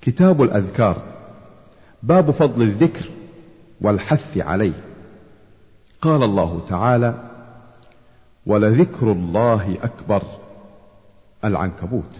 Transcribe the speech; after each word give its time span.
كتاب 0.00 0.42
الأذكار 0.42 1.02
باب 2.02 2.30
فضل 2.30 2.62
الذكر 2.62 3.04
والحث 3.80 4.38
عليه. 4.38 4.84
قال 6.00 6.22
الله 6.22 6.62
تعالى 6.68 7.14
ولذكر 8.46 9.12
الله 9.12 9.76
أكبر 9.82 10.22
العنكبوت 11.44 12.16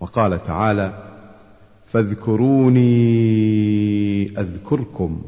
وقال 0.00 0.44
تعالى 0.44 0.92
فاذكروني 1.86 2.80
أذكركم 4.40 5.22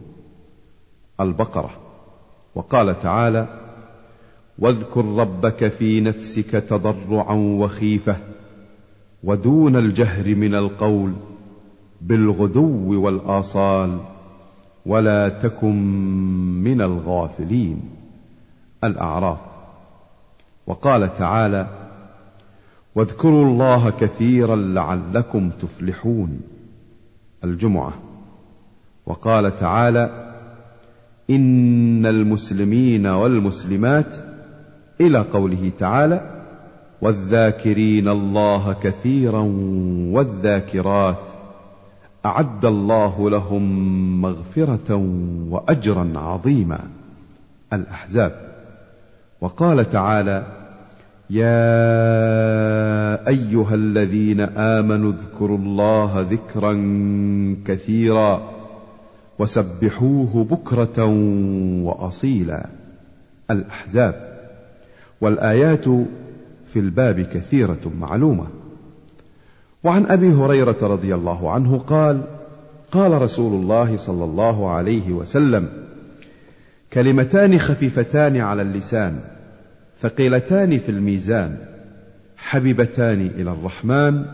البقرة 1.21 1.71
وقال 2.55 3.01
تعالى 3.01 3.47
واذكر 4.59 5.05
ربك 5.05 5.69
في 5.69 6.01
نفسك 6.01 6.51
تضرعا 6.51 7.35
وخيفة 7.35 8.17
ودون 9.25 9.77
الجهر 9.77 10.35
من 10.35 10.55
القول 10.55 11.13
بالغدو 12.01 13.03
والآصال 13.05 13.99
ولا 14.87 15.29
تكن 15.29 15.77
من 16.63 16.81
الغافلين. 16.81 17.81
الأعراف. 18.85 19.39
وقال 20.67 21.15
تعالى 21.15 21.67
واذكروا 22.95 23.45
الله 23.45 23.91
كثيرا 23.91 24.57
لعلكم 24.57 25.51
تفلحون. 25.51 26.41
الجمعة. 27.45 27.93
وقال 29.07 29.57
تعالى 29.57 30.35
إن 31.31 32.07
المسلمين 32.07 33.07
والمسلمات 33.07 34.17
إلى 35.01 35.19
قوله 35.19 35.73
تعالى 35.79 36.45
والذاكرين 37.03 38.09
الله 38.09 38.73
كثيرا 38.73 39.41
والذاكرات. 40.13 41.44
أعد 42.27 42.65
الله 42.65 43.31
لهم 43.31 44.23
مغفرة 44.23 44.95
وأجرا 45.51 46.13
عظيما. 46.19 46.81
الأحزاب. 47.73 48.55
وقال 49.41 49.91
تعالى 49.91 50.47
يا 51.31 51.69
أيها 53.29 53.75
الذين 53.75 54.41
آمنوا 54.41 55.13
اذكروا 55.13 55.59
الله 55.59 56.21
ذكرا 56.31 56.73
كثيرا 57.67 58.51
وسبحوه 59.39 60.45
بكرة 60.45 61.05
وأصيلا. 61.85 62.67
الأحزاب. 63.51 64.39
والآيات 65.21 65.85
في 66.67 66.77
الباب 66.77 67.21
كثيرة 67.21 67.93
معلومة. 68.01 68.47
وعن 69.85 70.07
أبي 70.07 70.33
هريرة 70.33 70.77
رضي 70.83 71.15
الله 71.15 71.51
عنه 71.51 71.79
قال 71.79 72.23
قال 72.93 73.23
رسول 73.23 73.53
الله 73.53 73.97
صلى 73.97 74.25
الله 74.25 74.71
عليه 74.71 75.13
وسلم 75.13 75.69
كلمتان 76.93 77.59
خفيفتان 77.59 78.37
على 78.37 78.63
اللسان 78.63 79.21
ثقيلتان 79.97 80.79
في 80.79 80.89
الميزان 80.89 81.59
حبيبتان 82.37 83.27
إلى 83.27 83.51
الرحمن 83.51 84.25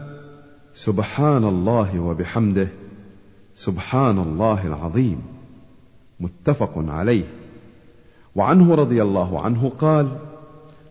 سبحان 0.75 1.45
الله 1.45 2.01
وبحمده 2.01 2.69
سبحان 3.55 4.19
الله 4.19 4.67
العظيم 4.67 5.23
متفق 6.21 6.73
عليه. 6.77 7.25
وعنه 8.35 8.75
رضي 8.75 9.03
الله 9.03 9.41
عنه 9.41 9.73
قال 9.79 10.09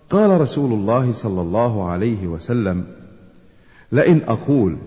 قال 0.10 0.42
رسول 0.42 0.74
الله 0.74 1.14
صلى 1.14 1.42
الله 1.42 1.90
عليه 1.90 2.28
وسلم 2.28 2.99
لئن 3.92 4.22
أقول 4.28 4.78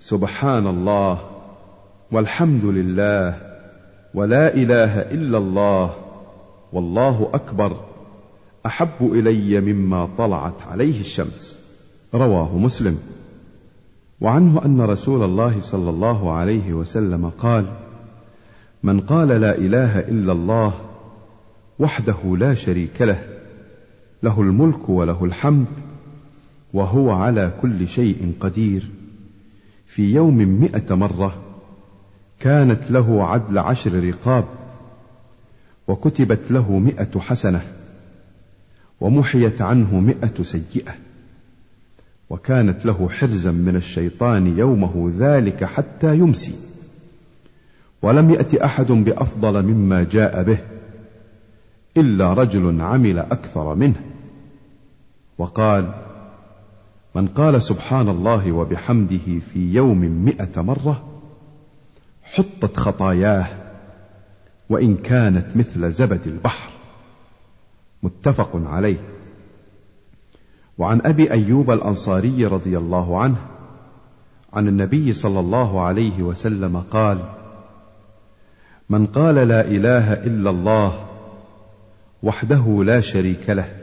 سبحان 0.00 0.66
الله 0.66 1.18
والحمد 2.12 2.64
لله 2.64 3.34
ولا 4.14 4.54
إله 4.54 4.98
إلا 5.00 5.38
الله 5.38 5.94
والله 6.72 7.30
أكبر 7.34 7.76
أحب 8.66 9.12
إلي 9.12 9.60
مما 9.60 10.08
طلعت 10.18 10.62
عليه 10.62 11.00
الشمس. 11.00 11.58
رواه 12.14 12.58
مسلم. 12.58 12.98
وعنه 14.20 14.64
أن 14.64 14.80
رسول 14.80 15.22
الله 15.22 15.60
صلى 15.60 15.90
الله 15.90 16.32
عليه 16.32 16.72
وسلم 16.72 17.28
قال 17.28 17.66
من 18.82 19.00
قال 19.00 19.28
لا 19.28 19.58
إله 19.58 19.98
إلا 19.98 20.32
الله 20.32 20.72
وحده 21.78 22.36
لا 22.36 22.54
شريك 22.54 23.02
له 23.02 23.24
له 24.22 24.40
الملك 24.40 24.88
وله 24.88 25.24
الحمد 25.24 25.68
وهو 26.72 27.10
على 27.10 27.52
كل 27.62 27.88
شيء 27.88 28.34
قدير. 28.40 28.90
في 29.86 30.14
يوم 30.14 30.36
مئة 30.36 30.94
مرة 30.94 31.42
كانت 32.40 32.90
له 32.90 33.24
عدل 33.24 33.58
عشر 33.58 34.04
رقاب 34.04 34.44
وكتبت 35.88 36.50
له 36.50 36.78
مئة 36.78 37.20
حسنة 37.20 37.62
ومحيت 39.00 39.62
عنه 39.62 40.00
مئة 40.00 40.42
سيئة 40.42 40.94
وكانت 42.30 42.86
له 42.86 43.08
حرزا 43.08 43.50
من 43.50 43.76
الشيطان 43.76 44.58
يومه 44.58 45.12
ذلك 45.18 45.64
حتى 45.64 46.16
يمسي. 46.16 46.54
ولم 48.02 48.30
يأت 48.30 48.54
أحد 48.54 48.86
بأفضل 48.86 49.62
مما 49.62 50.02
جاء 50.02 50.42
به 50.42 50.58
إلا 51.96 52.32
رجل 52.32 52.80
عمل 52.80 53.18
أكثر 53.18 53.74
منه. 53.74 54.00
وقال 55.38 56.09
من 57.14 57.26
قال 57.26 57.62
سبحان 57.62 58.08
الله 58.08 58.52
وبحمده 58.52 59.40
في 59.52 59.74
يوم 59.74 60.00
مئة 60.00 60.62
مرة 60.62 61.04
حطت 62.22 62.76
خطاياه 62.76 63.46
وإن 64.70 64.96
كانت 64.96 65.56
مثل 65.56 65.90
زبد 65.90 66.26
البحر. 66.26 66.70
متفق 68.02 68.50
عليه. 68.54 69.00
وعن 70.78 71.00
أبي 71.04 71.30
أيوب 71.30 71.70
الأنصاري 71.70 72.46
رضي 72.46 72.78
الله 72.78 73.18
عنه 73.18 73.36
عن 74.52 74.68
النبي 74.68 75.12
صلى 75.12 75.40
الله 75.40 75.80
عليه 75.80 76.22
وسلم 76.22 76.76
قال 76.76 77.24
من 78.90 79.06
قال 79.06 79.34
لا 79.34 79.60
إله 79.60 80.12
إلا 80.12 80.50
الله 80.50 81.06
وحده 82.22 82.84
لا 82.84 83.00
شريك 83.00 83.50
له 83.50 83.76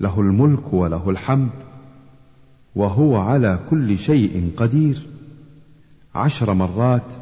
له 0.00 0.20
الملك 0.20 0.72
وله 0.72 1.10
الحمد 1.10 1.50
وهو 2.76 3.16
على 3.16 3.58
كل 3.70 3.98
شيء 3.98 4.52
قدير. 4.56 5.06
عشر 6.14 6.54
مرات 6.54 7.12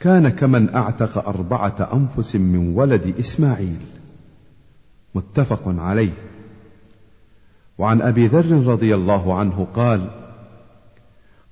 كان 0.00 0.28
كمن 0.28 0.74
أعتق 0.74 1.28
أربعة 1.28 1.90
أنفس 1.92 2.36
من 2.36 2.74
ولد 2.76 3.14
إسماعيل. 3.18 3.80
متفق 5.14 5.62
عليه. 5.66 6.12
وعن 7.78 8.02
أبي 8.02 8.26
ذر 8.26 8.66
رضي 8.66 8.94
الله 8.94 9.38
عنه 9.38 9.66
قال 9.74 10.10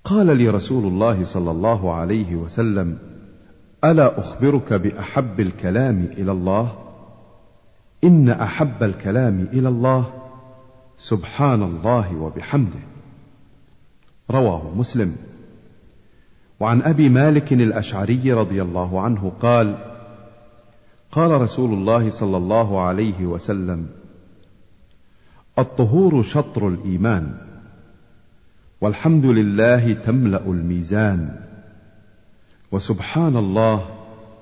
قال 0.05 0.37
لي 0.37 0.49
رسول 0.49 0.85
الله 0.85 1.25
صلى 1.25 1.51
الله 1.51 1.95
عليه 1.95 2.37
وسلم 2.37 2.99
ألا 3.85 4.21
أخبرك 4.21 4.73
بأحب 4.73 5.41
الكلام 5.41 6.09
إلى 6.19 6.33
الله؟ 6.33 6.73
إن 8.05 8.29
أحب 8.29 8.83
الكلام 8.83 9.49
إلى 9.53 9.69
الله 9.69 10.13
سبحان 10.99 11.63
الله 11.63 12.17
وبحمده. 12.17 12.94
رواه 14.31 14.75
مسلم. 14.77 15.17
وعن 16.61 16.83
أبي 16.83 17.09
مالك 17.09 17.53
الأشعري 17.53 18.33
رضي 18.33 18.63
الله 18.63 19.01
عنه 19.01 19.33
قال 19.41 19.77
قال 21.13 21.31
رسول 21.31 21.73
الله 21.73 22.11
صلى 22.11 22.37
الله 22.37 22.81
عليه 22.81 23.27
وسلم 23.27 23.87
الطهور 25.59 26.23
شطر 26.23 26.69
الإيمان 26.69 27.35
والحمد 28.81 29.27
لله 29.27 29.93
تملأ 29.93 30.47
الميزان 30.47 31.41
وسبحان 32.73 33.37
الله 33.37 33.87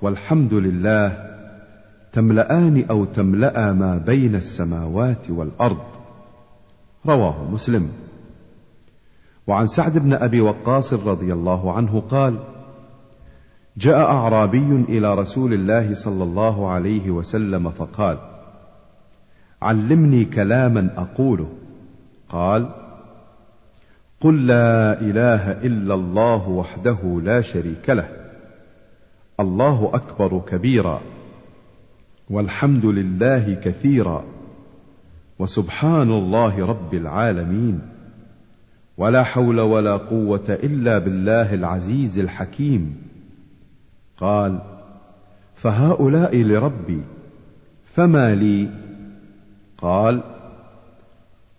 والحمد 0.03 0.55
لله 0.55 1.33
تملأان 2.13 2.85
أو 2.91 3.05
تملأ 3.05 3.73
ما 3.73 3.99
بين 3.99 4.35
السماوات 4.35 5.31
والأرض. 5.31 5.83
رواه 7.07 7.51
مسلم. 7.51 7.93
وعن 9.47 9.67
سعد 9.67 9.99
بن 9.99 10.13
أبي 10.13 10.41
وقاص 10.41 10.93
رضي 10.93 11.33
الله 11.33 11.73
عنه 11.73 12.01
قال 12.01 12.39
جاء 13.77 13.97
أعرابي 13.97 14.85
إلى 14.89 15.15
رسول 15.15 15.55
الله 15.55 15.95
صلى 15.95 16.25
الله 16.25 16.69
عليه 16.71 17.11
وسلم 17.11 17.71
فقال 17.71 18.19
علمني 19.63 20.25
كلاما 20.25 20.91
أقوله. 20.97 21.49
قال 22.29 22.69
قل 24.21 24.47
لا 24.47 25.01
إله 25.01 25.53
إلا 25.53 25.95
الله 25.95 26.49
وحده 26.49 27.21
لا 27.25 27.41
شريك 27.41 27.91
له 27.91 28.09
الله 29.41 29.91
أكبر 29.95 30.43
كبيرا 30.49 31.01
والحمد 32.31 32.87
لله 32.87 33.55
كثيرا 33.55 34.25
وسبحان 35.39 36.11
الله 36.11 36.67
رب 36.67 36.95
العالمين. 36.95 37.92
ولا 39.03 39.23
حول 39.23 39.61
ولا 39.61 39.97
قوة 39.97 40.49
إلا 40.49 40.99
بالله 40.99 41.55
العزيز 41.55 42.19
الحكيم. 42.19 42.97
قال 44.19 44.63
فهؤلاء 45.55 46.37
لربي 46.37 47.01
فما 47.95 48.35
لي؟ 48.35 48.71
قال 49.79 50.23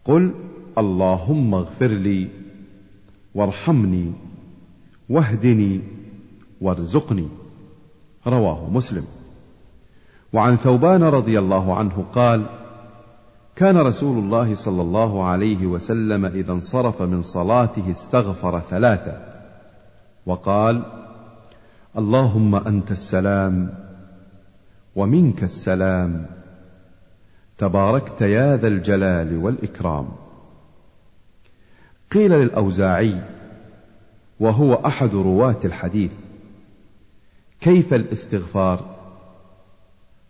قل 0.05 0.33
اللهم 0.77 1.53
اغفر 1.53 1.87
لي 1.87 2.27
وارحمني 3.35 4.11
واهدني 5.09 5.81
وارزقني. 6.61 7.27
رواه 8.27 8.69
مسلم. 8.69 9.05
وعن 10.33 10.55
ثوبان 10.55 11.03
رضي 11.03 11.39
الله 11.39 11.75
عنه 11.75 12.05
قال 12.13 12.45
كان 13.55 13.77
رسول 13.77 14.17
الله 14.17 14.55
صلى 14.55 14.81
الله 14.81 15.23
عليه 15.23 15.65
وسلم 15.65 16.25
إذا 16.25 16.51
انصرف 16.51 17.01
من 17.01 17.21
صلاته 17.21 17.91
استغفر 17.91 18.59
ثلاثة. 18.59 19.17
وقال 20.25 20.83
اللهم 21.97 22.55
أنت 22.55 22.91
السلام 22.91 23.73
ومنك 24.95 25.43
السلام. 25.43 26.25
تباركت 27.57 28.21
يا 28.21 28.57
ذا 28.57 28.67
الجلال 28.67 29.37
والإكرام. 29.37 30.09
قيل 32.11 32.31
للأوزاعي 32.31 33.21
وهو 34.39 34.73
أحد 34.73 35.15
رواة 35.15 35.59
الحديث 35.65 36.13
كيف 37.61 37.93
الاستغفار؟ 37.93 38.95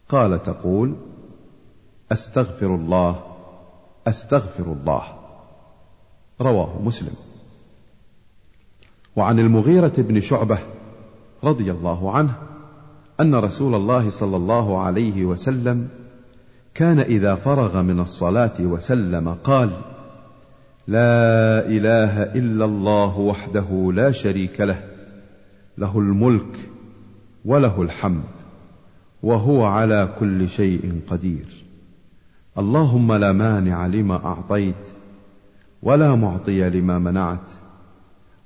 قال 0.10 0.44
تقول 0.44 0.96
أستغفر 2.14 2.76
الله 2.76 3.20
أستغفر 4.08 4.64
الله. 4.64 5.04
رواه 6.42 6.82
مسلم. 6.82 7.14
وعن 9.16 9.40
المغيرة 9.40 9.94
بن 9.98 10.22
شعبة 10.22 10.60
رضي 11.44 11.72
الله 11.72 12.12
عنه 12.12 12.36
أن 13.20 13.36
رسول 13.36 13.76
الله 13.76 14.10
صلى 14.10 14.38
الله 14.38 14.80
عليه 14.80 15.26
وسلم 15.26 15.88
كان 16.74 17.00
إذا 17.00 17.36
فرغ 17.36 17.82
من 17.82 18.00
الصلاة 18.00 18.62
وسلم 18.62 19.34
قال 19.34 19.70
لا 20.88 21.68
إله 21.68 22.24
إلا 22.24 22.66
الله 22.66 23.20
وحده 23.20 23.92
لا 23.94 24.12
شريك 24.12 24.62
له 24.62 24.84
له 25.78 26.00
الملك 26.00 26.70
وله 27.46 27.82
الحمد 27.82 28.24
وهو 29.24 29.66
على 29.66 30.14
كل 30.20 30.50
شيء 30.50 31.02
قدير. 31.10 31.64
اللهم 32.58 33.14
لا 33.14 33.32
مانع 33.32 33.88
لما 33.88 34.26
أعطيت 34.26 34.76
ولا 35.84 36.16
معطي 36.16 36.70
لما 36.70 37.00
منعت 37.00 37.52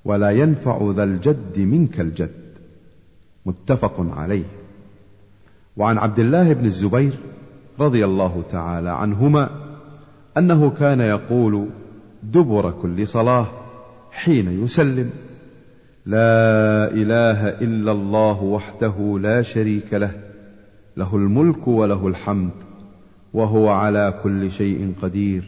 ولا 0.06 0.30
ينفع 0.32 0.92
ذا 0.96 1.04
الجد 1.04 1.60
منك 1.60 2.00
الجد. 2.00 2.48
متفق 3.46 4.06
عليه. 4.18 4.46
وعن 5.78 5.98
عبد 5.98 6.20
الله 6.20 6.54
بن 6.54 6.66
الزبير 6.66 7.14
رضي 7.80 8.06
الله 8.06 8.44
تعالى 8.52 8.90
عنهما 8.90 9.50
أنه 10.38 10.70
كان 10.70 11.02
يقول 11.02 11.68
دبر 12.24 12.72
كل 12.72 13.08
صلاة 13.08 13.48
حين 14.12 14.64
يسلم. 14.64 15.10
لا 16.06 16.92
إله 16.92 17.50
إلا 17.50 17.92
الله 17.92 18.44
وحده 18.44 19.20
لا 19.22 19.42
شريك 19.42 19.94
له 19.94 20.12
له 20.98 21.16
الملك 21.16 21.68
وله 21.68 22.08
الحمد 22.08 22.67
وهو 23.34 23.70
على 23.70 24.14
كل 24.24 24.52
شيء 24.52 24.94
قدير. 25.02 25.44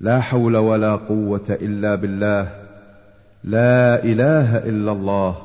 لا 0.00 0.20
حول 0.20 0.56
ولا 0.56 0.96
قوة 0.96 1.46
إلا 1.50 1.94
بالله. 1.94 2.50
لا 3.44 4.04
إله 4.04 4.58
إلا 4.58 4.92
الله 4.92 5.36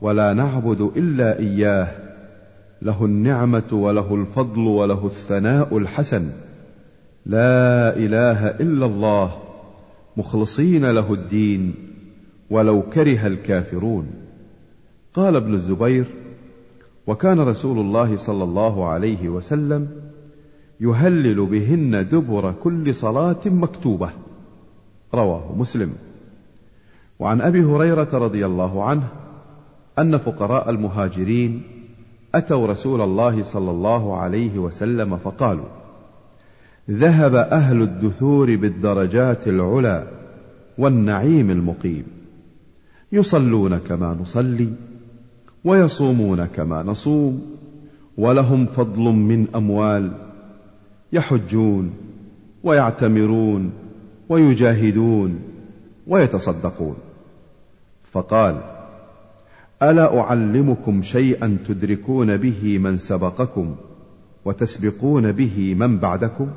ولا 0.00 0.32
نعبد 0.32 0.80
إلا 0.96 1.38
إياه. 1.38 1.88
له 2.82 3.04
النعمة 3.04 3.72
وله 3.72 4.14
الفضل 4.14 4.60
وله 4.60 5.06
الثناء 5.06 5.78
الحسن. 5.78 6.30
لا 7.26 7.96
إله 7.96 8.46
إلا 8.46 8.86
الله. 8.86 9.34
مخلصين 10.16 10.90
له 10.90 11.12
الدين. 11.12 11.74
ولو 12.50 12.82
كره 12.82 13.26
الكافرون. 13.26 14.06
قال 15.14 15.36
ابن 15.36 15.54
الزبير 15.54 16.06
وكان 17.06 17.40
رسول 17.40 17.78
الله 17.78 18.16
صلى 18.16 18.44
الله 18.44 18.88
عليه 18.88 19.28
وسلم 19.28 19.88
يهلل 20.80 21.46
بهن 21.46 22.08
دبر 22.08 22.52
كل 22.52 22.94
صلاة 22.94 23.40
مكتوبة. 23.46 24.10
رواه 25.14 25.54
مسلم. 25.56 25.92
وعن 27.18 27.40
أبي 27.40 27.64
هريرة 27.64 28.08
رضي 28.12 28.46
الله 28.46 28.84
عنه 28.84 29.08
أن 29.98 30.16
فقراء 30.16 30.70
المهاجرين 30.70 31.62
أتوا 32.34 32.66
رسول 32.66 33.00
الله 33.00 33.42
صلى 33.42 33.70
الله 33.70 34.16
عليه 34.16 34.58
وسلم 34.58 35.16
فقالوا 35.16 35.64
ذهب 36.90 37.34
أهل 37.34 37.82
الدثور 37.82 38.56
بالدرجات 38.56 39.48
العلى 39.48 40.06
والنعيم 40.78 41.50
المقيم. 41.50 42.04
يصلون 43.12 43.78
كما 43.78 44.14
نصلي 44.20 44.68
ويصومون 45.64 46.46
كما 46.46 46.82
نصوم 46.82 47.42
ولهم 48.18 48.66
فضل 48.66 49.02
من 49.02 49.46
أموال 49.54 50.25
يحجون 51.12 51.92
ويعتمرون 52.62 53.72
ويجاهدون 54.28 55.40
ويتصدقون. 56.06 56.96
فقال 58.12 58.60
ألا 59.82 60.20
أعلمكم 60.20 61.02
شيئا 61.02 61.58
تدركون 61.66 62.36
به 62.36 62.78
من 62.78 62.96
سبقكم 62.96 63.76
وتسبقون 64.44 65.32
به 65.32 65.74
من 65.74 65.98
بعدكم؟ 65.98 66.48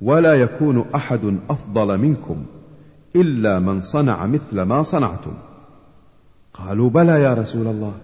ولا 0.00 0.34
يكون 0.34 0.84
أحد 0.94 1.38
أفضل 1.50 1.98
منكم 1.98 2.44
إلا 3.16 3.58
من 3.58 3.80
صنع 3.80 4.26
مثل 4.26 4.62
ما 4.62 4.82
صنعتم. 4.82 5.32
قالوا 6.54 6.90
بلى 6.90 7.22
يا 7.22 7.34
رسول 7.34 7.66
الله. 7.66 7.94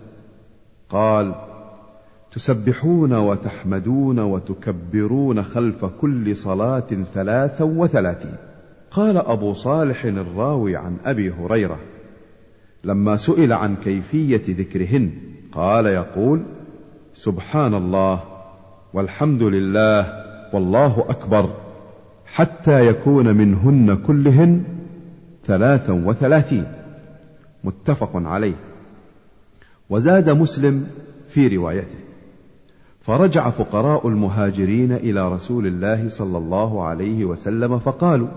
قال 0.88 1.50
تسبحون 2.32 3.12
وتحمدون 3.12 4.19
وتكبرون 4.19 5.43
خلف 5.43 5.85
كل 5.85 6.37
صلاة 6.37 7.05
ثلاثا 7.15 7.65
وثلاثين. 7.65 8.35
قال 8.91 9.17
أبو 9.17 9.53
صالح 9.53 10.05
الراوي 10.05 10.77
عن 10.77 10.97
أبي 11.05 11.31
هريرة 11.31 11.79
لما 12.85 13.17
سئل 13.17 13.53
عن 13.53 13.77
كيفية 13.77 14.43
ذكرهن 14.49 15.10
قال 15.53 15.87
يقول 15.87 16.43
سبحان 17.13 17.75
الله 17.75 18.22
والحمد 18.94 19.43
لله 19.43 20.13
والله 20.55 21.05
أكبر 21.08 21.55
حتى 22.27 22.87
يكون 22.87 23.37
منهن 23.37 23.96
كلهن 23.96 24.65
ثلاثا 25.44 25.93
وثلاثين. 25.93 26.67
متفق 27.65 28.10
عليه. 28.15 28.56
وزاد 29.91 30.31
مسلم 30.31 30.87
في 31.29 31.56
روايته. 31.56 32.09
فرجع 33.01 33.51
فقراء 33.51 34.09
المهاجرين 34.09 34.93
إلى 34.93 35.29
رسول 35.29 35.67
الله 35.67 36.09
صلى 36.09 36.39
الله 36.39 36.85
عليه 36.85 37.25
وسلم 37.25 37.79
فقالوا 37.79 38.29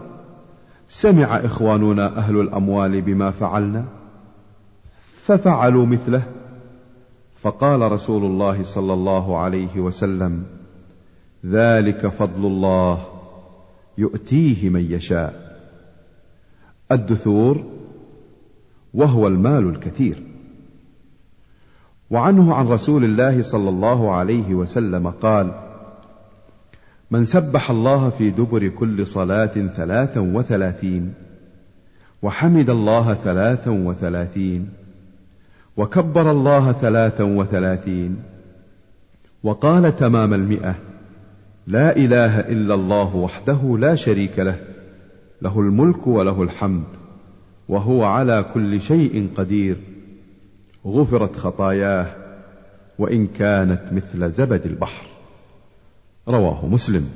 سمع 0.87 1.37
إخواننا 1.37 2.17
أهل 2.17 2.39
الأموال 2.39 3.01
بما 3.01 3.31
فعلنا؟ 3.31 3.85
ففعلوا 5.25 5.85
مثله. 5.85 6.23
فقال 7.41 7.91
رسول 7.91 8.25
الله 8.25 8.63
صلى 8.63 8.93
الله 8.93 9.37
عليه 9.37 9.79
وسلم 9.79 10.43
ذلك 11.45 12.07
فضل 12.07 12.45
الله 12.45 13.05
يؤتيه 13.97 14.69
من 14.69 14.91
يشاء. 14.91 15.59
الدثور 16.91 17.63
وهو 18.93 19.27
المال 19.27 19.69
الكثير. 19.69 20.32
وعنه 22.13 22.53
عن 22.53 22.67
رسول 22.67 23.03
الله 23.03 23.41
صلى 23.41 23.69
الله 23.69 24.11
عليه 24.11 24.53
وسلم 24.53 25.07
قال 25.07 25.51
من 27.11 27.25
سبح 27.25 27.69
الله 27.69 28.09
في 28.09 28.29
دبر 28.29 28.67
كل 28.67 29.07
صلاة 29.07 29.67
ثلاثا 29.77 30.19
وثلاثين 30.19 31.13
وحمد 32.21 32.69
الله 32.69 33.13
ثلاثا 33.13 33.71
وثلاثين 33.71 34.69
وكبر 35.77 36.31
الله 36.31 36.71
ثلاثا 36.71 37.23
وثلاثين 37.23 38.17
وقال 39.43 39.95
تمام 39.95 40.33
المئة 40.33 40.75
لا 41.67 41.97
إله 41.97 42.39
إلا 42.39 42.73
الله 42.73 43.15
وحده 43.15 43.77
لا 43.79 43.95
شريك 43.95 44.39
له 44.39 44.59
له 45.41 45.59
الملك 45.59 46.07
وله 46.07 46.43
الحمد 46.43 46.83
وهو 47.69 48.03
على 48.03 48.45
كل 48.53 48.81
شيء 48.81 49.29
قدير. 49.35 49.92
غفرت 50.85 51.35
خطاياه 51.35 52.15
وإن 52.99 53.27
كانت 53.27 53.81
مثل 53.91 54.29
زبد 54.29 54.65
البحر. 54.65 55.05
رواه 56.27 56.65
مسلم. 56.67 57.09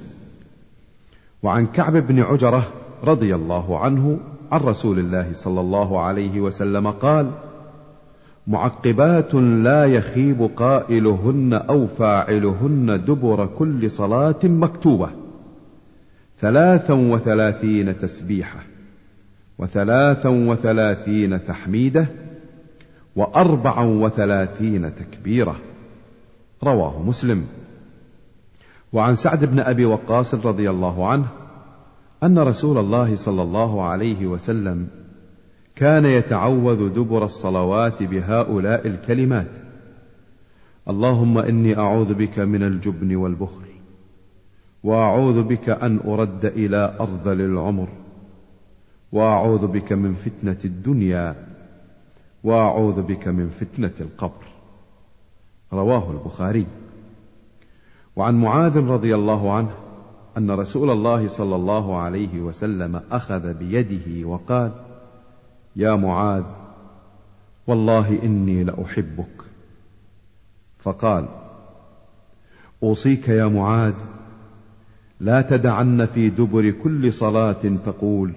وعن 1.43 1.67
كعب 1.67 1.97
بن 1.97 2.19
عجرة 2.19 2.67
رضي 3.03 3.35
الله 3.35 3.79
عنه 3.79 4.19
عن 4.51 4.59
رسول 4.59 4.99
الله 4.99 5.33
صلى 5.33 5.61
الله 5.61 6.01
عليه 6.01 6.41
وسلم 6.41 6.87
قال 6.87 7.31
معقبات 8.47 9.33
لا 9.35 9.85
يخيب 9.85 10.49
قائلهن 10.55 11.53
أو 11.53 11.87
فاعلهن 11.87 13.03
دبر 13.05 13.45
كل 13.45 13.91
صلاة 13.91 14.39
مكتوبة. 14.43 15.09
ثلاثا 16.39 16.93
وثلاثين 16.93 17.99
تسبيحة 17.99 18.59
وثلاثا 19.57 20.29
وثلاثين 20.29 21.45
تحميدة 21.45 22.07
واربعا 23.17 23.85
وثلاثين 23.85 24.95
تكبيرة. 24.95 25.55
رواه 26.63 27.01
مسلم. 27.01 27.45
وعن 28.93 29.15
سعد 29.15 29.45
بن 29.45 29.59
أبي 29.59 29.85
وقاص 29.85 30.35
رضي 30.35 30.69
الله 30.69 31.07
عنه 31.07 31.27
أن 32.23 32.39
رسول 32.39 32.77
الله 32.77 33.15
صلى 33.15 33.41
الله 33.41 33.83
عليه 33.83 34.27
وسلم 34.27 34.87
كان 35.75 36.05
يتعوذ 36.05 36.89
دبر 36.93 37.25
الصلوات 37.25 38.03
بهؤلاء 38.03 38.87
الكلمات. 38.87 39.51
اللهم 40.89 41.37
إني 41.37 41.77
أعوذ 41.77 42.13
بك 42.13 42.39
من 42.39 42.63
الجبن 42.63 43.15
والبخل 43.15 43.67
وأعوذ 44.83 45.43
بك 45.43 45.69
أن 45.69 45.99
أرد 46.07 46.45
إلى 46.45 46.95
أرذل 46.99 47.41
العمر 47.41 47.87
وأعوذ 49.11 49.67
بك 49.67 49.93
من 49.93 50.13
فتنة 50.13 50.57
الدنيا 50.65 51.46
واعوذ 52.47 53.01
بك 53.01 53.27
من 53.27 53.49
فتنة 53.49 53.91
القبر. 54.01 54.47
رواه 55.73 56.11
البخاري. 56.11 56.65
وعن 58.15 58.41
معاذ 58.41 58.77
رضي 58.77 59.15
الله 59.15 59.53
عنه 59.53 59.71
أن 60.37 60.51
رسول 60.51 60.89
الله 60.89 61.27
صلى 61.27 61.55
الله 61.55 61.97
عليه 61.97 62.41
وسلم 62.41 63.01
أخذ 63.11 63.53
بيده 63.53 64.27
وقال 64.27 64.71
يا 65.75 65.95
معاذ 65.95 66.43
والله 67.67 68.23
إني 68.23 68.63
لأحبك. 68.63 69.43
فقال 70.79 71.27
أوصيك 72.83 73.29
يا 73.29 73.45
معاذ 73.45 73.95
لا 75.19 75.41
تدعن 75.41 76.05
في 76.05 76.29
دبر 76.29 76.71
كل 76.71 77.13
صلاة 77.13 77.77
تقول 77.85 78.33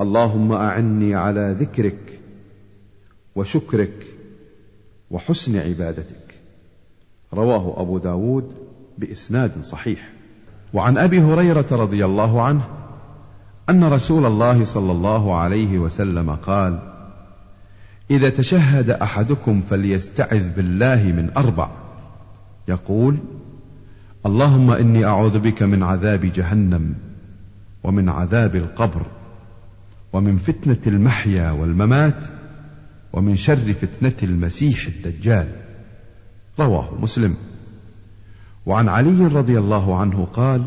اللهم 0.00 0.52
أعني 0.52 1.14
على 1.14 1.56
ذكرك 1.60 2.15
وشكرك 3.36 4.06
وحسن 5.10 5.56
عبادتك. 5.56 6.34
رواه 7.34 7.80
أبو 7.80 7.98
داود 7.98 8.54
بإسناد 8.98 9.62
صحيح. 9.62 10.12
وعن 10.74 10.98
أبي 10.98 11.20
هريرة 11.20 11.66
رضي 11.70 12.04
الله 12.04 12.42
عنه 12.42 12.68
أن 13.70 13.84
رسول 13.84 14.26
الله 14.26 14.64
صلى 14.64 14.92
الله 14.92 15.36
عليه 15.36 15.78
وسلم 15.78 16.30
قال 16.30 16.78
إذا 18.10 18.28
تشهد 18.28 18.90
أحدكم 18.90 19.62
فليستعذ 19.70 20.52
بالله 20.52 21.02
من 21.04 21.30
أربع. 21.36 21.70
يقول 22.68 23.18
اللهم 24.26 24.70
إني 24.70 25.04
أعوذ 25.04 25.38
بك 25.38 25.62
من 25.62 25.82
عذاب 25.82 26.20
جهنم 26.20 26.94
ومن 27.84 28.08
عذاب 28.08 28.56
القبر 28.56 29.06
ومن 30.12 30.36
فتنة 30.36 30.78
المحيا 30.86 31.50
والممات 31.50 32.24
ومن 33.16 33.36
شر 33.36 33.72
فتنة 33.72 34.14
المسيح 34.22 34.86
الدجال. 34.86 35.48
رواه 36.58 36.94
مسلم. 37.00 37.36
وعن 38.66 38.88
علي 38.88 39.26
رضي 39.26 39.58
الله 39.58 39.98
عنه 39.98 40.24
قال 40.24 40.64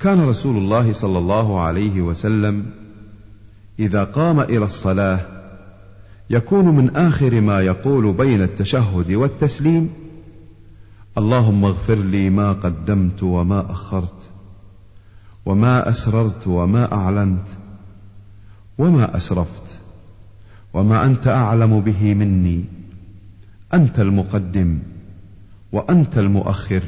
كان 0.00 0.20
رسول 0.20 0.56
الله 0.56 0.92
صلى 0.92 1.18
الله 1.18 1.60
عليه 1.60 2.02
وسلم 2.02 2.70
إذا 3.78 4.04
قام 4.04 4.40
إلى 4.40 4.64
الصلاة 4.64 5.20
يكون 6.30 6.64
من 6.64 6.96
آخر 6.96 7.40
ما 7.40 7.60
يقول 7.60 8.12
بين 8.12 8.42
التشهد 8.42 9.12
والتسليم 9.12 9.90
اللهم 11.18 11.64
اغفر 11.64 11.94
لي 11.94 12.30
ما 12.30 12.52
قدمت 12.52 13.22
وما 13.22 13.70
أخرت 13.70 14.22
وما 15.46 15.88
أسررت 15.88 16.46
وما 16.46 16.92
أعلنت 16.92 17.46
وما 18.78 19.16
أسرفت. 19.16 19.67
وما 20.74 21.04
أنت 21.04 21.26
أعلم 21.26 21.80
به 21.80 22.14
مني. 22.14 22.64
أنت 23.74 24.00
المقدم 24.00 24.78
وأنت 25.72 26.18
المؤخر. 26.18 26.82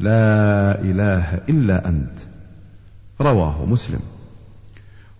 لا 0.00 0.80
إله 0.80 1.34
إلا 1.34 1.88
أنت. 1.88 2.18
رواه 3.20 3.66
مسلم. 3.66 4.00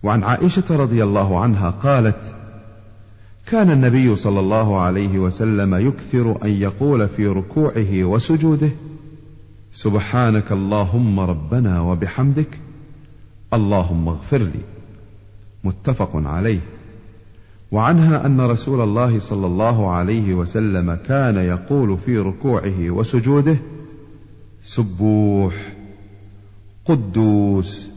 وعن 0.03 0.23
عائشة 0.23 0.63
رضي 0.69 1.03
الله 1.03 1.39
عنها 1.39 1.69
قالت 1.69 2.35
كان 3.47 3.71
النبي 3.71 4.15
صلى 4.15 4.39
الله 4.39 4.81
عليه 4.81 5.19
وسلم 5.19 5.87
يكثر 5.87 6.43
أن 6.43 6.49
يقول 6.49 7.07
في 7.07 7.27
ركوعه 7.27 8.03
وسجوده 8.03 8.69
سبحانك 9.73 10.51
اللهم 10.51 11.19
ربنا 11.19 11.81
وبحمدك 11.81 12.59
اللهم 13.53 14.07
اغفر 14.07 14.37
لي. 14.37 14.61
متفق 15.63 16.11
عليه. 16.15 16.59
وعنها 17.71 18.25
أن 18.25 18.41
رسول 18.41 18.81
الله 18.81 19.19
صلى 19.19 19.47
الله 19.47 19.91
عليه 19.91 20.33
وسلم 20.33 20.97
كان 21.07 21.37
يقول 21.37 21.97
في 21.97 22.17
ركوعه 22.17 22.89
وسجوده 22.89 23.57
سبوح 24.63 25.73
قدوس 26.85 27.89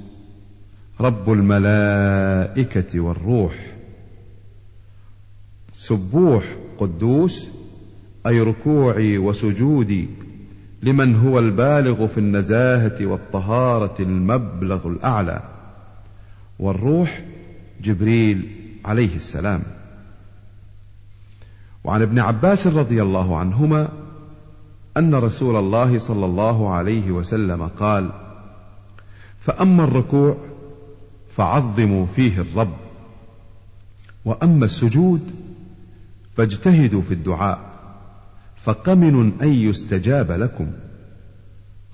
رب 1.01 1.33
الملائكة 1.33 3.01
والروح. 3.01 3.55
سبوح 5.77 6.45
قدوس 6.79 7.49
أي 8.27 8.41
ركوعي 8.41 9.19
وسجودي 9.19 10.09
لمن 10.83 11.17
هو 11.17 11.39
البالغ 11.39 12.07
في 12.07 12.19
النزاهة 12.19 13.07
والطهارة 13.07 13.95
المبلغ 14.01 14.87
الأعلى. 14.87 15.43
والروح 16.59 17.23
جبريل. 17.83 18.62
عليه 18.85 19.17
السلام. 19.17 19.63
وعن 21.85 22.03
ابن 22.03 22.19
عباس 22.19 22.67
رضي 22.67 23.03
الله 23.03 23.39
عنهما 23.39 23.89
أن 24.97 25.15
رسول 25.15 25.57
الله 25.57 25.99
صلى 25.99 26.27
الله 26.27 26.71
عليه 26.71 27.11
وسلم 27.11 27.67
قال 27.67 28.11
فأما 29.41 29.85
الركوع 29.85 30.37
فعظموا 31.37 32.07
فيه 32.07 32.41
الرب 32.41 32.77
وأما 34.25 34.65
السجود 34.65 35.31
فاجتهدوا 36.37 37.03
في 37.03 37.15
الدعاء 37.15 37.61
فقمن 38.57 39.33
أن 39.43 39.53
يستجاب 39.53 40.33
لكم. 40.33 40.67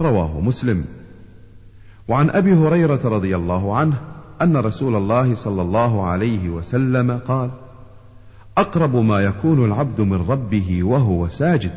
رواه 0.00 0.40
مسلم. 0.40 0.84
وعن 2.08 2.30
أبي 2.30 2.52
هريرة 2.52 3.00
رضي 3.04 3.36
الله 3.36 3.76
عنه 3.76 4.00
أن 4.42 4.56
رسول 4.56 4.96
الله 4.96 5.34
صلى 5.34 5.62
الله 5.62 6.06
عليه 6.06 6.48
وسلم 6.48 7.18
قال 7.18 7.50
أقرب 8.58 8.96
ما 8.96 9.20
يكون 9.20 9.64
العبد 9.64 10.00
من 10.00 10.26
ربه 10.28 10.84
وهو 10.84 11.28
ساجد 11.28 11.72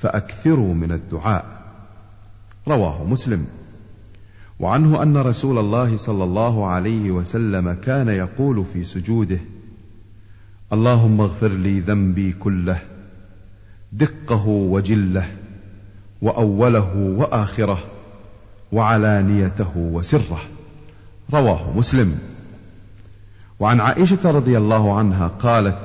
فأكثروا 0.00 0.74
من 0.74 0.92
الدعاء. 0.92 1.44
رواه 2.68 3.04
مسلم. 3.04 3.46
وعنه 4.60 5.02
أن 5.02 5.16
رسول 5.16 5.58
الله 5.58 5.96
صلى 5.96 6.24
الله 6.24 6.66
عليه 6.66 7.10
وسلم 7.10 7.72
كان 7.72 8.08
يقول 8.08 8.64
في 8.72 8.84
سجوده 8.84 9.40
اللهم 10.72 11.20
اغفر 11.20 11.48
لي 11.48 11.80
ذنبي 11.80 12.32
كله 12.32 12.78
دقه 13.92 14.46
وجله 14.46 15.26
وأوله 16.22 16.96
وآخره 16.96 17.78
وعلانيته 18.72 19.76
وسره. 19.76 20.40
رواه 21.32 21.76
مسلم. 21.76 22.18
وعن 23.60 23.80
عائشة 23.80 24.30
رضي 24.30 24.58
الله 24.58 24.98
عنها 24.98 25.26
قالت 25.26 25.78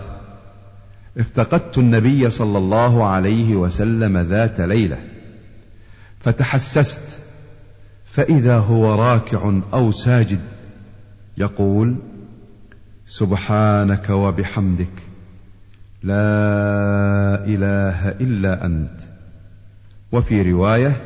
افتقدت 1.18 1.78
النبي 1.78 2.30
صلى 2.30 2.58
الله 2.58 3.06
عليه 3.08 3.56
وسلم 3.56 4.18
ذات 4.18 4.62
ليلة 4.62 4.98
فتحسست 6.20 7.02
فإذا 8.06 8.58
هو 8.58 8.96
راكع 8.96 9.54
أو 9.74 9.92
ساجد 9.92 10.42
يقول 11.38 11.96
سبحانك 13.08 14.10
وبحمدك 14.10 14.94
لا 16.04 16.25
إله 17.46 18.10
إلا 18.10 18.66
أنت. 18.66 19.00
وفي 20.12 20.52
رواية 20.52 21.02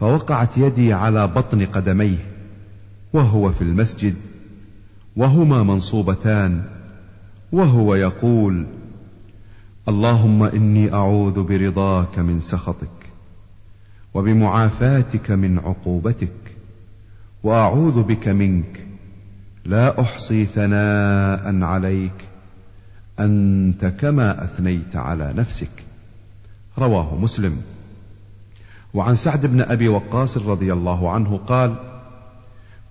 فوقعت 0.00 0.58
يدي 0.58 0.92
على 0.92 1.26
بطن 1.26 1.66
قدميه 1.66 2.37
وهو 3.12 3.52
في 3.52 3.62
المسجد 3.62 4.14
وهما 5.16 5.62
منصوبتان 5.62 6.62
وهو 7.52 7.94
يقول 7.94 8.66
اللهم 9.88 10.42
إني 10.42 10.92
أعوذ 10.92 11.42
برضاك 11.42 12.18
من 12.18 12.40
سخطك 12.40 12.98
وبمعافاتك 14.14 15.30
من 15.30 15.58
عقوبتك 15.58 16.56
وأعوذ 17.42 18.02
بك 18.02 18.28
منك 18.28 18.86
لا 19.64 20.00
أحصي 20.00 20.44
ثناء 20.44 21.62
عليك 21.62 22.28
أنت 23.20 23.84
كما 23.84 24.44
أثنيت 24.44 24.96
على 24.96 25.32
نفسك. 25.36 25.84
رواه 26.78 27.14
مسلم. 27.14 27.56
وعن 28.94 29.14
سعد 29.16 29.46
بن 29.46 29.60
أبي 29.60 29.88
وقاص 29.88 30.36
رضي 30.36 30.72
الله 30.72 31.10
عنه 31.10 31.36
قال 31.36 31.74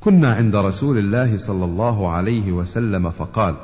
كنا 0.01 0.33
عند 0.33 0.55
رسول 0.55 0.97
الله 0.97 1.37
صلى 1.37 1.65
الله 1.65 2.09
عليه 2.11 2.51
وسلم 2.51 3.11
فقال 3.11 3.55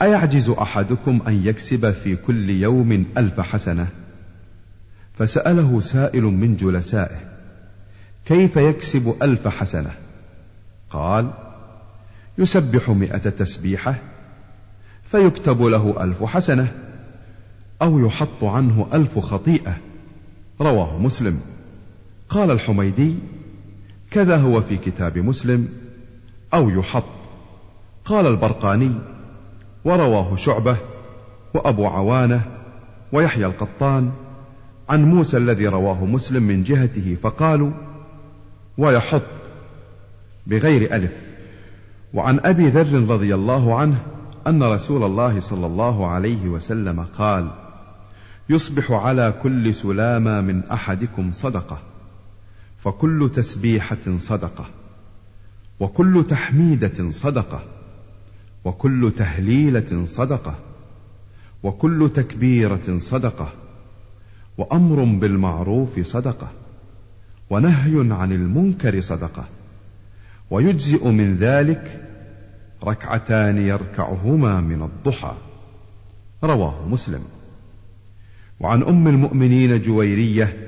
أيعجز 0.00 0.50
أحدكم 0.50 1.20
أن 1.28 1.46
يكسب 1.46 1.90
في 1.90 2.16
كل 2.16 2.50
يوم 2.50 3.06
ألف 3.16 3.40
حسنة؟ 3.40 3.88
فسأله 5.18 5.80
سائل 5.80 6.22
من 6.22 6.56
جلسائه 6.56 7.20
كيف 8.26 8.56
يكسب 8.56 9.14
ألف 9.22 9.48
حسنة؟ 9.48 9.90
قال 10.90 11.30
يسبح 12.38 12.90
مئة 12.90 13.18
تسبيحة 13.18 13.94
فيكتب 15.04 15.62
له 15.62 16.04
ألف 16.04 16.24
حسنة 16.24 16.72
أو 17.82 18.06
يحط 18.06 18.44
عنه 18.44 18.88
ألف 18.94 19.18
خطيئة. 19.18 19.78
رواه 20.60 20.98
مسلم. 20.98 21.40
قال 22.28 22.50
الحميدي 22.50 23.14
كذا 24.10 24.36
هو 24.36 24.60
في 24.60 24.76
كتاب 24.76 25.18
مسلم 25.18 25.68
أو 26.54 26.70
يحط. 26.70 27.04
قال 28.04 28.26
البرقاني 28.26 28.92
ورواه 29.84 30.36
شعبة 30.36 30.76
وأبو 31.54 31.86
عوانة 31.86 32.42
ويحيى 33.12 33.46
القطان 33.46 34.10
عن 34.88 35.04
موسى 35.04 35.36
الذي 35.36 35.68
رواه 35.68 36.04
مسلم 36.04 36.42
من 36.42 36.62
جهته 36.62 37.16
فقالوا 37.22 37.70
ويحط 38.78 39.22
بغير 40.46 40.94
ألف. 40.94 41.12
وعن 42.14 42.40
أبي 42.44 42.68
ذر 42.68 43.10
رضي 43.14 43.34
الله 43.34 43.78
عنه 43.78 44.02
أن 44.46 44.62
رسول 44.62 45.04
الله 45.04 45.40
صلى 45.40 45.66
الله 45.66 46.06
عليه 46.06 46.48
وسلم 46.48 47.00
قال 47.18 47.50
يصبح 48.48 48.92
على 48.92 49.34
كل 49.42 49.74
سلامة 49.74 50.40
من 50.40 50.64
أحدكم 50.64 51.32
صدقة. 51.32 51.78
فكل 52.78 53.30
تسبيحة 53.34 54.16
صدقة 54.16 54.66
وكل 55.80 56.24
تحميدة 56.28 57.10
صدقة 57.10 57.64
وكل 58.64 59.12
تهليلة 59.18 60.04
صدقة 60.04 60.58
وكل 61.62 62.10
تكبيرة 62.14 62.98
صدقة 62.98 63.52
وأمر 64.58 65.04
بالمعروف 65.04 66.00
صدقة 66.00 66.50
ونهي 67.50 68.14
عن 68.14 68.32
المنكر 68.32 69.00
صدقة 69.00 69.48
ويجزئ 70.50 71.08
من 71.08 71.36
ذلك 71.36 72.04
ركعتان 72.84 73.58
يركعهما 73.58 74.60
من 74.60 74.82
الضحى. 74.82 75.36
رواه 76.44 76.88
مسلم. 76.88 77.22
وعن 78.60 78.82
أم 78.82 79.08
المؤمنين 79.08 79.82
جويرية 79.82 80.67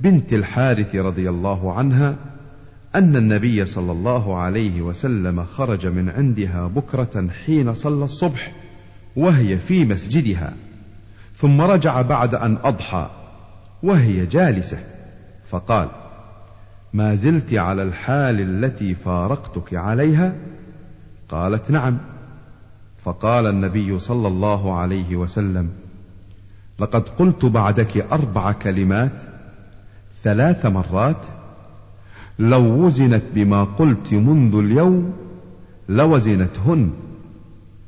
بنت 0.00 0.32
الحارث 0.32 0.96
رضي 0.96 1.30
الله 1.30 1.72
عنها 1.72 2.16
أن 2.94 3.16
النبي 3.16 3.66
صلى 3.66 3.92
الله 3.92 4.36
عليه 4.36 4.82
وسلم 4.82 5.44
خرج 5.44 5.86
من 5.86 6.08
عندها 6.08 6.66
بكرة 6.66 7.28
حين 7.46 7.74
صلى 7.74 8.04
الصبح 8.04 8.52
وهي 9.16 9.58
في 9.58 9.84
مسجدها 9.84 10.52
ثم 11.36 11.60
رجع 11.60 12.02
بعد 12.02 12.34
أن 12.34 12.58
أضحى 12.64 13.10
وهي 13.82 14.26
جالسة 14.26 14.78
فقال 15.48 15.88
ما 16.92 17.14
زلت 17.14 17.54
على 17.54 17.82
الحال 17.82 18.40
التي 18.40 18.94
فارقتك 18.94 19.74
عليها؟ 19.74 20.32
قالت 21.28 21.70
نعم. 21.70 21.98
فقال 22.98 23.46
النبي 23.46 23.98
صلى 23.98 24.28
الله 24.28 24.78
عليه 24.78 25.16
وسلم 25.16 25.68
لقد 26.78 27.08
قلت 27.08 27.44
بعدك 27.44 28.12
أربع 28.12 28.52
كلمات 28.52 29.22
ثلاث 30.22 30.66
مرات 30.66 31.26
لو 32.38 32.86
وزنت 32.86 33.22
بما 33.34 33.64
قلت 33.64 34.12
منذ 34.12 34.54
اليوم 34.54 35.12
لوزنتهن. 35.88 36.90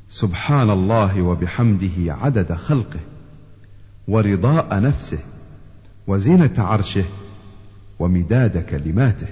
سبحان 0.09 0.69
الله 0.69 1.21
وبحمده 1.21 2.13
عدد 2.13 2.53
خلقه 2.53 2.99
ورضاء 4.07 4.79
نفسه 4.81 5.19
وزنه 6.07 6.53
عرشه 6.57 7.05
ومداد 7.99 8.65
كلماته. 8.65 9.27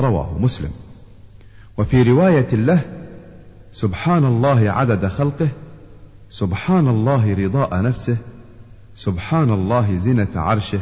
رواه 0.00 0.38
مسلم. 0.38 0.70
وفي 1.78 2.02
رواية 2.02 2.48
له 2.54 2.80
سبحان 3.72 4.24
الله 4.24 4.70
عدد 4.70 5.06
خلقه 5.06 5.48
سبحان 6.30 6.88
الله 6.88 7.34
رضاء 7.34 7.82
نفسه 7.82 8.16
سبحان 8.94 9.50
الله 9.50 9.96
زنة 9.96 10.28
عرشه 10.36 10.80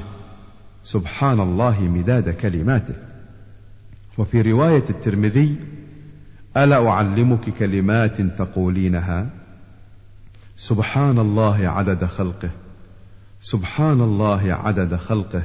سبحان 0.85 1.41
الله 1.41 1.81
مداد 1.81 2.31
كلماته. 2.31 2.95
وفي 4.19 4.43
رواية 4.43 4.85
الترمذي 4.91 5.57
ألا 6.57 6.89
أعلمك 6.89 7.51
كلمات 7.59 8.21
تقولينها؟ 8.21 9.31
سبحان 10.57 11.19
الله 11.19 11.69
عدد 11.69 12.05
خلقه. 12.05 12.51
سبحان 13.41 14.01
الله 14.01 14.53
عدد 14.53 14.97
خلقه. 14.97 15.43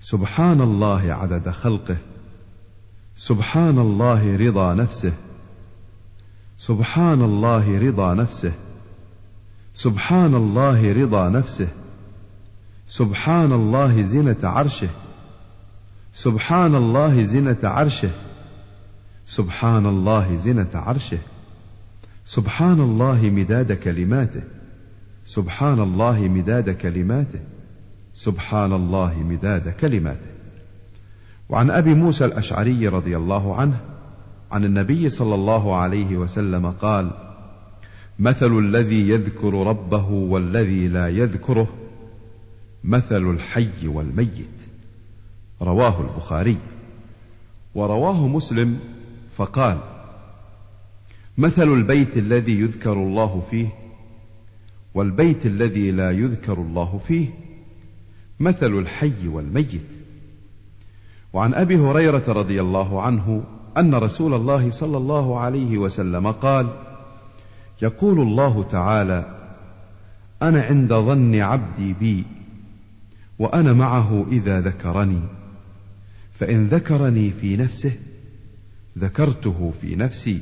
سبحان 0.00 0.60
الله 0.60 1.12
عدد 1.12 1.50
خلقه. 1.50 1.96
سبحان 3.16 3.78
الله 3.78 4.36
رضا 4.36 4.74
نفسه. 4.74 5.12
سبحان 6.58 7.22
الله 7.22 7.78
رضا 7.78 8.14
نفسه. 8.14 8.52
سبحان 9.74 10.34
الله 10.34 10.92
رضا 10.92 11.28
نفسه. 11.28 11.68
سبحان 12.86 13.52
الله 13.52 14.02
زنة 14.02 14.36
عرشه. 14.42 14.88
سبحان 16.12 16.74
الله 16.74 17.24
زنة 17.24 17.58
عرشه. 17.64 18.10
سبحان 19.26 19.86
الله 19.86 20.36
زنة 20.36 20.70
عرشه. 20.74 21.18
سبحان 22.24 22.80
الله 22.80 23.30
مداد 23.30 23.72
كلماته. 23.72 24.42
سبحان 25.24 25.80
الله 25.80 26.20
مداد 26.20 26.70
كلماته. 26.70 27.40
سبحان 28.14 28.72
الله 28.72 29.14
مداد 29.22 29.68
كلماته. 29.68 30.30
وعن 31.48 31.70
أبي 31.70 31.94
موسى 31.94 32.24
الأشعري 32.24 32.88
رضي 32.88 33.16
الله 33.16 33.56
عنه 33.56 33.80
عن 34.52 34.64
النبي 34.64 35.08
صلى 35.08 35.34
الله 35.34 35.76
عليه 35.76 36.16
وسلم 36.16 36.70
قال 36.70 37.10
مثل 38.18 38.58
الذي 38.58 39.08
يذكر 39.08 39.66
ربه 39.66 40.10
والذي 40.10 40.88
لا 40.88 41.08
يذكره 41.08 41.68
مثل 42.86 43.30
الحي 43.30 43.88
والميت. 43.88 44.60
رواه 45.62 46.00
البخاري. 46.00 46.56
ورواه 47.74 48.28
مسلم 48.28 48.78
فقال 49.36 49.78
مثل 51.38 51.68
البيت 51.68 52.16
الذي 52.16 52.60
يذكر 52.60 52.92
الله 52.92 53.42
فيه 53.50 53.68
والبيت 54.94 55.46
الذي 55.46 55.90
لا 55.90 56.10
يذكر 56.10 56.58
الله 56.58 57.00
فيه 57.08 57.28
مثل 58.40 58.78
الحي 58.78 59.28
والميت. 59.28 59.90
وعن 61.32 61.54
أبي 61.54 61.76
هريرة 61.76 62.24
رضي 62.28 62.60
الله 62.60 63.02
عنه 63.02 63.44
أن 63.76 63.94
رسول 63.94 64.34
الله 64.34 64.70
صلى 64.70 64.96
الله 64.96 65.38
عليه 65.40 65.78
وسلم 65.78 66.30
قال 66.30 66.68
يقول 67.82 68.20
الله 68.20 68.62
تعالى 68.62 69.24
أنا 70.42 70.62
عند 70.62 70.94
ظن 70.94 71.34
عبدي 71.34 71.92
بي 71.92 72.24
وأنا 73.38 73.72
معه 73.72 74.26
إذا 74.32 74.60
ذكرني. 74.60 75.20
فإن 76.34 76.66
ذكرني 76.66 77.30
في 77.30 77.56
نفسه 77.56 77.92
ذكرته 78.98 79.72
في 79.80 79.96
نفسي. 79.96 80.40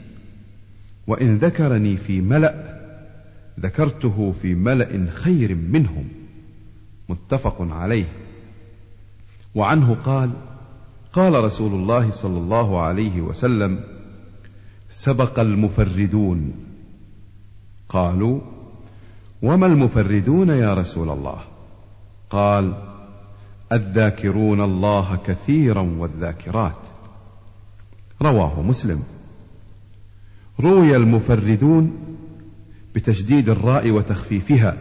وإن 1.07 1.37
ذكرني 1.37 1.97
في 1.97 2.21
ملأ 2.21 2.81
ذكرته 3.61 4.35
في 4.43 4.55
ملأ 4.55 5.11
خير 5.11 5.55
منهم. 5.55 6.09
متفق 7.09 7.57
عليه. 7.61 8.09
وعنه 9.55 9.95
قال 9.95 10.31
قال 11.13 11.45
رسول 11.45 11.75
الله 11.75 12.11
صلى 12.11 12.39
الله 12.39 12.81
عليه 12.83 13.21
وسلم 13.21 13.81
سبق 14.91 15.39
المفردون. 15.39 16.53
قالوا 17.89 18.41
وما 19.43 19.67
المفردون 19.67 20.49
يا 20.49 20.75
رسول 20.75 21.11
الله؟ 21.11 21.54
قال 22.35 22.75
الذاكرون 23.73 24.61
الله 24.61 25.19
كثيرا 25.27 25.81
والذاكرات. 25.99 26.83
رواه 28.23 28.63
مسلم. 28.63 29.03
روي 30.61 30.97
المفردون 30.97 31.97
بتشديد 32.95 33.49
الراء 33.49 33.91
وتخفيفها 33.91 34.77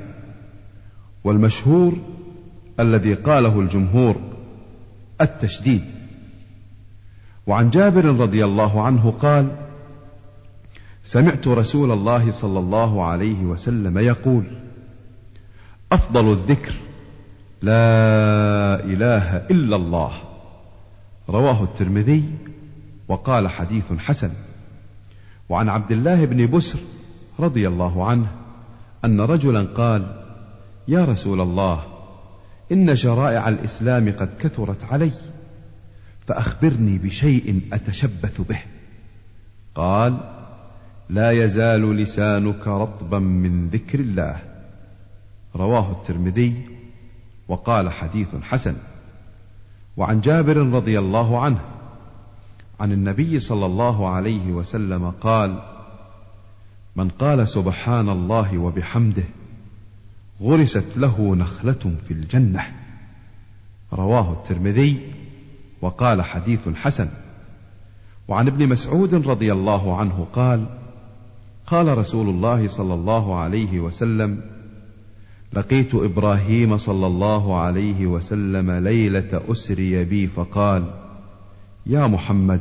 والمشهور 1.23 1.97
الذي 2.79 3.13
قاله 3.13 3.59
الجمهور 3.59 4.15
التشديد. 5.21 5.83
وعن 7.47 7.69
جابر 7.69 8.05
رضي 8.05 8.45
الله 8.45 8.81
عنه 8.81 9.11
قال 9.11 9.55
سمعت 11.03 11.47
رسول 11.47 11.91
الله 11.91 12.31
صلى 12.31 12.59
الله 12.59 13.05
عليه 13.05 13.43
وسلم 13.43 13.97
يقول 13.97 14.43
أفضل 15.91 16.31
الذكر 16.31 16.73
لا 17.63 18.83
إله 18.83 19.37
إلا 19.37 19.75
الله. 19.75 20.11
رواه 21.29 21.63
الترمذي 21.63 22.23
وقال 23.07 23.49
حديث 23.49 23.93
حسن. 23.93 24.31
وعن 25.49 25.69
عبد 25.69 25.91
الله 25.91 26.25
بن 26.25 26.57
بسر 26.57 26.79
رضي 27.39 27.67
الله 27.67 28.05
عنه 28.05 28.27
أن 29.05 29.21
رجلا 29.21 29.63
قال 29.63 30.23
يا 30.87 31.05
رسول 31.05 31.41
الله 31.41 31.83
إن 32.71 32.95
شرائع 32.95 33.49
الإسلام 33.49 34.11
قد 34.11 34.29
كثرت 34.39 34.83
علي 34.91 35.11
فأخبرني 36.27 36.97
بشيء 36.97 37.61
أتشبث 37.73 38.41
به. 38.41 38.59
قال 39.75 40.17
لا 41.09 41.31
يزال 41.31 41.97
لسانك 41.97 42.67
رطبا 42.67 43.19
من 43.19 43.67
ذكر 43.67 43.99
الله. 43.99 44.39
رواه 45.55 45.91
الترمذي 45.91 46.82
وقال 47.53 47.89
حديث 47.91 48.27
حسن. 48.41 48.75
وعن 49.97 50.21
جابر 50.21 50.57
رضي 50.57 50.99
الله 50.99 51.39
عنه 51.41 51.61
عن 52.79 52.91
النبي 52.91 53.39
صلى 53.39 53.65
الله 53.65 54.09
عليه 54.09 54.51
وسلم 54.51 55.09
قال 55.09 55.59
من 56.95 57.09
قال 57.09 57.47
سبحان 57.47 58.09
الله 58.09 58.57
وبحمده 58.57 59.23
غرست 60.41 60.97
له 60.97 61.35
نخلة 61.35 61.95
في 62.07 62.13
الجنة 62.13 62.67
رواه 63.93 64.33
الترمذي 64.33 65.13
وقال 65.81 66.21
حديث 66.21 66.69
حسن. 66.69 67.09
وعن 68.27 68.47
ابن 68.47 68.67
مسعود 68.69 69.27
رضي 69.27 69.53
الله 69.53 69.97
عنه 69.97 70.27
قال 70.33 70.65
قال 71.67 71.97
رسول 71.97 72.29
الله 72.29 72.67
صلى 72.67 72.93
الله 72.93 73.39
عليه 73.39 73.79
وسلم 73.79 74.41
لقيت 75.55 75.95
إبراهيم 75.95 76.77
صلى 76.77 77.07
الله 77.07 77.59
عليه 77.59 78.07
وسلم 78.07 78.71
ليلة 78.71 79.41
اسري 79.51 80.05
بي 80.05 80.27
فقال 80.27 80.85
يا 81.85 82.07
محمد 82.07 82.59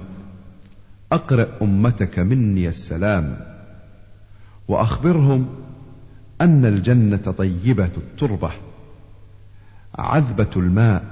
أقرأ 1.13 1.49
أمتك 1.63 2.19
مني 2.19 2.69
السلام 2.69 3.37
وأخبرهم 4.69 5.49
أن 6.41 6.65
الجنة 6.67 7.35
طيبة 7.39 7.91
التربة 7.97 8.51
عذبة 9.99 10.51
الماء 10.57 11.05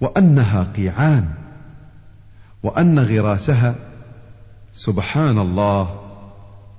وأنها 0.00 0.62
قيعان 0.76 1.28
وأن 2.62 2.98
غراسها 2.98 3.74
سبحان 4.74 5.38
الله 5.38 6.00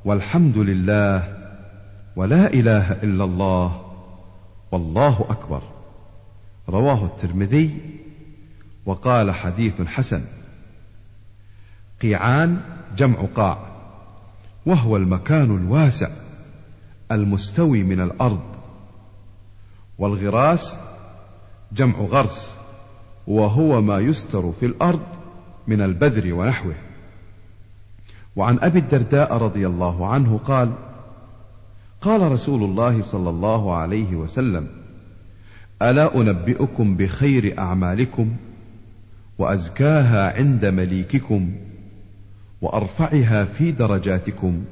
والحمد 0.06 0.58
لله 0.58 1.35
ولا 2.16 2.54
إله 2.54 2.92
إلا 2.92 3.24
الله 3.24 3.82
والله 4.72 5.26
أكبر. 5.30 5.62
رواه 6.70 7.06
الترمذي 7.06 7.80
وقال 8.86 9.32
حديث 9.32 9.82
حسن. 9.82 10.22
قيعان 12.02 12.62
جمع 12.98 13.26
قاع 13.36 13.58
وهو 14.66 14.98
المكان 14.98 15.58
الواسع 15.58 16.10
المستوي 17.12 17.84
من 17.84 18.02
الأرض. 18.02 18.44
والغراس 19.98 20.78
جمع 21.72 22.00
غرس 22.00 22.56
وهو 23.28 23.82
ما 23.82 24.00
يستر 24.00 24.52
في 24.60 24.66
الأرض 24.66 25.04
من 25.68 25.82
البذر 25.82 26.34
ونحوه. 26.34 26.76
وعن 28.36 28.60
أبي 28.60 28.80
الدرداء 28.80 29.38
رضي 29.38 29.68
الله 29.68 30.08
عنه 30.08 30.38
قال 30.38 30.72
قال 32.06 32.32
رسول 32.32 32.64
الله 32.64 33.02
صلى 33.02 33.30
الله 33.30 33.76
عليه 33.76 34.16
وسلم 34.16 34.68
ألا 35.82 36.16
أنبئكم 36.16 36.98
بخير 36.98 37.60
أعمالكم 37.60 38.36
وأزكاها 39.38 40.38
عند 40.38 40.66
مليككم 40.66 41.52
وأرفعها 42.62 43.44
في 43.44 43.72
درجاتكم 43.72 44.64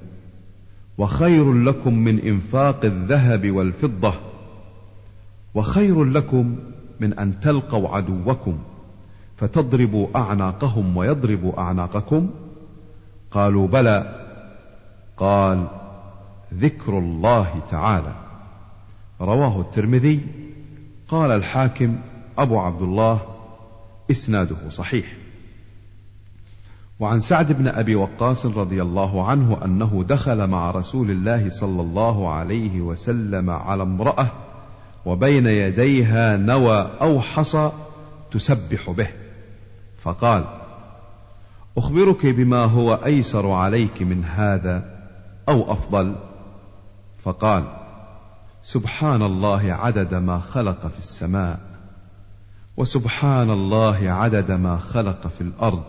وخير 0.98 1.54
لكم 1.54 1.94
من 1.94 2.20
إنفاق 2.20 2.86
الذهب 2.86 3.52
والفضة 3.52 4.14
وخير 5.56 6.04
لكم 6.04 6.56
من 7.00 7.14
أن 7.14 7.40
تلقوا 7.40 7.90
عدوكم 7.90 8.58
فتضربوا 9.38 10.08
أعناقهم 10.16 10.98
ويضربوا 10.98 11.60
أعناقكم 11.60 12.30
قالوا 13.32 13.68
بلى 13.68 14.26
قال 15.18 15.68
ذكر 16.60 16.98
الله 16.98 17.62
تعالى. 17.72 18.16
رواه 19.22 19.62
الترمذي. 19.62 20.22
قال 21.08 21.32
الحاكم 21.32 21.96
أبو 22.38 22.60
عبد 22.60 22.82
الله 22.82 23.22
إسناده 24.12 24.70
صحيح. 24.70 25.06
وعن 27.00 27.20
سعد 27.20 27.52
بن 27.52 27.68
أبي 27.68 27.96
وقاص 27.96 28.46
رضي 28.46 28.82
الله 28.82 29.28
عنه 29.28 29.66
أنه 29.66 30.06
دخل 30.10 30.48
مع 30.48 30.72
رسول 30.72 31.12
الله 31.12 31.50
صلى 31.50 31.82
الله 31.82 32.34
عليه 32.34 32.82
وسلم 32.82 33.50
على 33.50 33.84
امرأة 33.84 34.28
وبين 35.06 35.48
يديها 35.48 36.38
نوى 36.38 36.92
أو 37.02 37.22
حصى 37.22 37.72
تسبح 38.32 38.90
به. 38.90 39.08
فقال 40.02 40.46
أخبرك 41.78 42.26
بما 42.26 42.66
هو 42.66 43.00
أيسر 43.06 43.52
عليك 43.52 44.02
من 44.02 44.26
هذا 44.26 45.00
أو 45.50 45.72
أفضل؟ 45.72 46.16
فقال 47.24 47.64
سبحان 48.62 49.22
الله 49.22 49.74
عدد 49.74 50.14
ما 50.16 50.40
خلق 50.40 50.88
في 50.88 51.00
السماء 51.00 51.60
وسبحان 52.78 53.50
الله 53.50 54.12
عدد 54.12 54.52
ما 54.52 54.78
خلق 54.78 55.28
في 55.28 55.42
الأرض 55.42 55.84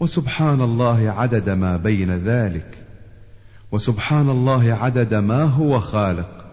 وسبحان 0.00 0.60
الله 0.60 1.10
عدد 1.10 1.50
ما 1.50 1.76
بين 1.76 2.10
ذلك 2.10 2.78
وسبحان 3.72 4.30
الله 4.30 4.72
عدد 4.74 5.14
ما 5.14 5.42
هو 5.42 5.80
خالق 5.80 6.44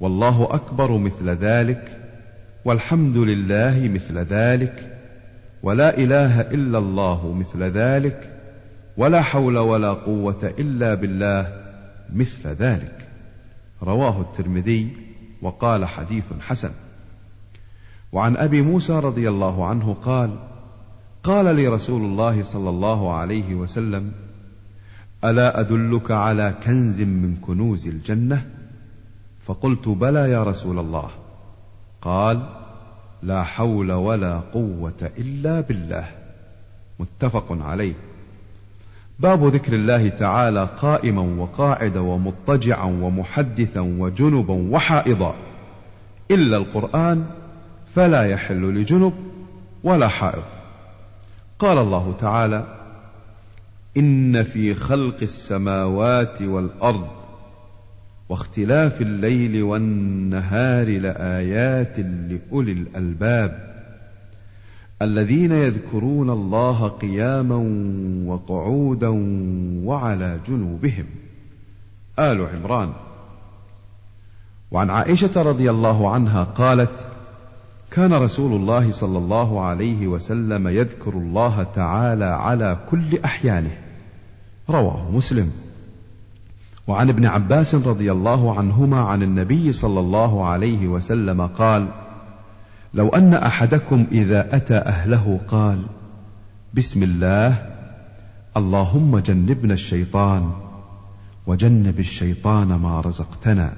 والله 0.00 0.48
أكبر 0.50 0.98
مثل 0.98 1.30
ذلك 1.30 1.98
والحمد 2.64 3.16
لله 3.16 3.90
مثل 3.94 4.18
ذلك 4.18 4.96
ولا 5.62 5.98
إله 5.98 6.40
إلا 6.40 6.78
الله 6.78 7.32
مثل 7.32 7.62
ذلك 7.62 8.36
ولا 8.96 9.22
حول 9.22 9.58
ولا 9.58 9.92
قوة 9.92 10.54
إلا 10.58 10.94
بالله 10.94 11.69
مثل 12.14 12.48
ذلك. 12.48 13.08
رواه 13.82 14.20
الترمذي 14.20 14.96
وقال 15.42 15.84
حديث 15.84 16.32
حسن. 16.40 16.70
وعن 18.12 18.36
أبي 18.36 18.62
موسى 18.62 18.92
رضي 18.92 19.28
الله 19.28 19.66
عنه 19.66 19.96
قال 20.02 20.38
قال 21.22 21.54
لي 21.56 21.68
رسول 21.68 22.02
الله 22.02 22.42
صلى 22.42 22.70
الله 22.70 23.14
عليه 23.14 23.54
وسلم 23.54 24.12
ألا 25.24 25.60
أدلك 25.60 26.10
على 26.10 26.54
كنز 26.64 27.00
من 27.00 27.36
كنوز 27.36 27.88
الجنة؟ 27.88 28.46
فقلت 29.44 29.88
بلى 29.88 30.30
يا 30.30 30.44
رسول 30.44 30.78
الله. 30.78 31.10
قال 32.02 32.46
لا 33.22 33.42
حول 33.42 33.92
ولا 33.92 34.40
قوة 34.40 35.10
إلا 35.18 35.60
بالله. 35.60 36.08
متفق 36.98 37.46
عليه. 37.50 37.94
باب 39.20 39.44
ذكر 39.44 39.72
الله 39.72 40.08
تعالى 40.08 40.68
قائما 40.78 41.22
وقاعدا 41.22 42.00
ومضطجعا 42.00 42.84
ومحدثا 42.84 43.80
وجنبا 43.80 44.54
وحائضا. 44.54 45.34
إلا 46.30 46.56
القرآن 46.56 47.24
فلا 47.94 48.22
يحل 48.22 48.74
لجنب 48.74 49.12
ولا 49.84 50.08
حائض. 50.08 50.42
قال 51.58 51.78
الله 51.78 52.14
تعالى 52.20 52.64
إن 53.96 54.42
في 54.42 54.74
خلق 54.74 55.16
السماوات 55.22 56.42
والأرض 56.42 57.08
واختلاف 58.28 59.00
الليل 59.00 59.62
والنهار 59.62 60.98
لآيات 60.98 61.98
لأولي 61.98 62.72
الألباب 62.72 63.69
الذين 65.02 65.52
يذكرون 65.52 66.30
الله 66.30 66.88
قياما 66.88 67.56
وقعودا 68.26 69.08
وعلى 69.84 70.40
جنوبهم. 70.48 71.04
آل 72.18 72.46
عمران. 72.46 72.92
وعن 74.70 74.90
عائشة 74.90 75.42
رضي 75.42 75.70
الله 75.70 76.10
عنها 76.10 76.44
قالت 76.44 77.04
كان 77.90 78.12
رسول 78.12 78.52
الله 78.52 78.92
صلى 78.92 79.18
الله 79.18 79.60
عليه 79.60 80.06
وسلم 80.06 80.68
يذكر 80.68 81.12
الله 81.12 81.66
تعالى 81.74 82.24
على 82.24 82.78
كل 82.90 83.18
أحيانه. 83.24 83.78
رواه 84.70 85.10
مسلم. 85.10 85.52
وعن 86.86 87.08
ابن 87.08 87.26
عباس 87.26 87.74
رضي 87.74 88.12
الله 88.12 88.58
عنهما 88.58 89.00
عن 89.00 89.22
النبي 89.22 89.72
صلى 89.72 90.00
الله 90.00 90.44
عليه 90.44 90.88
وسلم 90.88 91.46
قال 91.46 91.88
لو 92.94 93.08
أن 93.08 93.34
أحدكم 93.34 94.06
إذا 94.12 94.56
أتى 94.56 94.74
أهله 94.74 95.40
قال 95.48 95.82
بسم 96.74 97.02
الله 97.02 97.66
اللهم 98.56 99.18
جنبنا 99.18 99.74
الشيطان 99.74 100.52
وجنب 101.46 101.98
الشيطان 102.00 102.68
ما 102.68 103.00
رزقتنا 103.00 103.72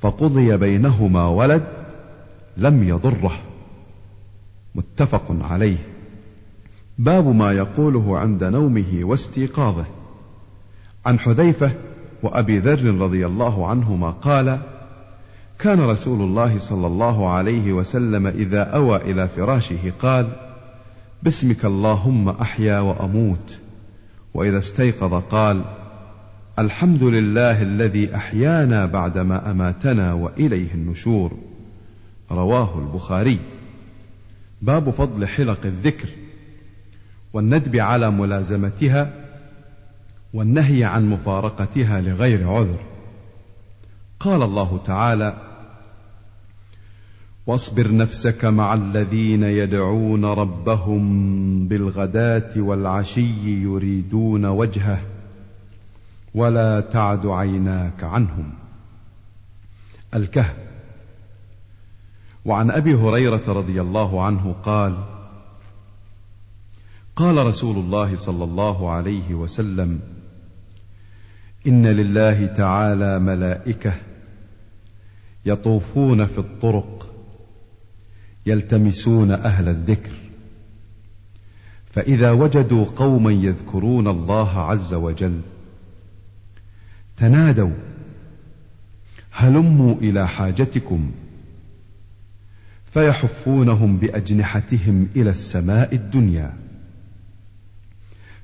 فقضي 0.00 0.56
بينهما 0.56 1.26
ولد 1.26 1.62
لم 2.56 2.82
يضره. 2.82 3.32
متفق 4.74 5.36
عليه. 5.40 5.76
باب 6.98 7.26
ما 7.26 7.52
يقوله 7.52 8.18
عند 8.18 8.44
نومه 8.44 9.00
واستيقاظه. 9.02 9.86
عن 11.06 11.18
حذيفة 11.18 11.70
وأبي 12.22 12.58
ذر 12.58 13.00
رضي 13.00 13.26
الله 13.26 13.66
عنهما 13.66 14.10
قال 14.10 14.60
كان 15.62 15.80
رسول 15.80 16.20
الله 16.20 16.58
صلى 16.58 16.86
الله 16.86 17.30
عليه 17.30 17.72
وسلم 17.72 18.26
إذا 18.26 18.62
أوى 18.62 18.96
إلى 18.96 19.28
فراشه 19.28 19.92
قال 20.02 20.28
باسمك 21.22 21.64
اللهم 21.64 22.28
أحيا 22.28 22.80
وأموت. 22.80 23.58
وإذا 24.34 24.58
استيقظ 24.58 25.14
قال 25.14 25.64
الحمد 26.58 27.02
لله 27.02 27.62
الذي 27.62 28.16
أحيانا 28.16 28.86
بعدما 28.86 29.50
أماتنا 29.50 30.12
وإليه 30.12 30.74
النشور. 30.74 31.32
رواه 32.30 32.78
البخاري. 32.78 33.38
باب 34.62 34.90
فضل 34.90 35.26
حلق 35.26 35.58
الذكر 35.64 36.08
والندب 37.32 37.76
على 37.76 38.10
ملازمتها 38.10 39.12
والنهي 40.34 40.84
عن 40.84 41.10
مفارقتها 41.10 42.00
لغير 42.00 42.48
عذر. 42.48 42.78
قال 44.20 44.42
الله 44.42 44.80
تعالى 44.86 45.49
واصبر 47.46 47.94
نفسك 47.96 48.44
مع 48.44 48.74
الذين 48.74 49.42
يدعون 49.42 50.24
ربهم 50.24 51.68
بالغداة 51.68 52.50
والعشي 52.56 53.62
يريدون 53.62 54.44
وجهه 54.44 55.00
ولا 56.34 56.80
تعد 56.80 57.26
عيناك 57.26 58.04
عنهم. 58.04 58.52
الكهف. 60.14 60.56
وعن 62.44 62.70
أبي 62.70 62.94
هريرة 62.94 63.42
رضي 63.48 63.80
الله 63.80 64.22
عنه 64.22 64.54
قال 64.64 65.04
قال 67.16 67.46
رسول 67.46 67.76
الله 67.76 68.16
صلى 68.16 68.44
الله 68.44 68.90
عليه 68.90 69.34
وسلم 69.34 70.00
إن 71.66 71.86
لله 71.86 72.46
تعالى 72.46 73.18
ملائكة 73.18 73.92
يطوفون 75.46 76.26
في 76.26 76.38
الطرق 76.38 77.09
يلتمسون 78.46 79.30
أهل 79.30 79.68
الذكر. 79.68 80.12
فإذا 81.90 82.30
وجدوا 82.30 82.84
قوما 82.96 83.32
يذكرون 83.32 84.08
الله 84.08 84.58
عز 84.58 84.94
وجل 84.94 85.40
تنادوا 87.16 87.72
هلموا 89.30 89.94
إلى 89.94 90.28
حاجتكم 90.28 91.10
فيحفونهم 92.94 93.96
بأجنحتهم 93.96 95.08
إلى 95.16 95.30
السماء 95.30 95.94
الدنيا 95.94 96.56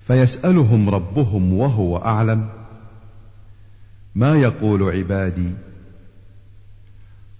فيسألهم 0.07 0.91
ربهم 0.91 1.53
وهو 1.53 1.97
أعلم. 1.97 2.49
ما 4.15 4.37
يقول 4.37 4.83
عبادي؟ 4.83 5.51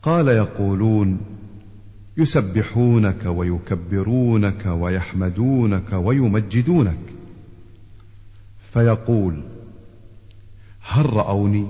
قال 0.03 0.29
يقولون 0.29 1.21
يسبحونك 2.19 3.27
ويكبرونك 3.27 4.67
ويحمدونك 4.67 5.93
ويمجدونك. 5.93 6.99
فيقول 8.73 9.43
هل 10.89 11.13
رأوني؟ 11.13 11.67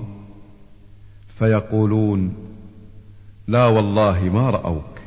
فيقولون 1.39 2.33
لا 3.47 3.65
والله 3.65 4.23
ما 4.23 4.49
رأوك. 4.49 4.99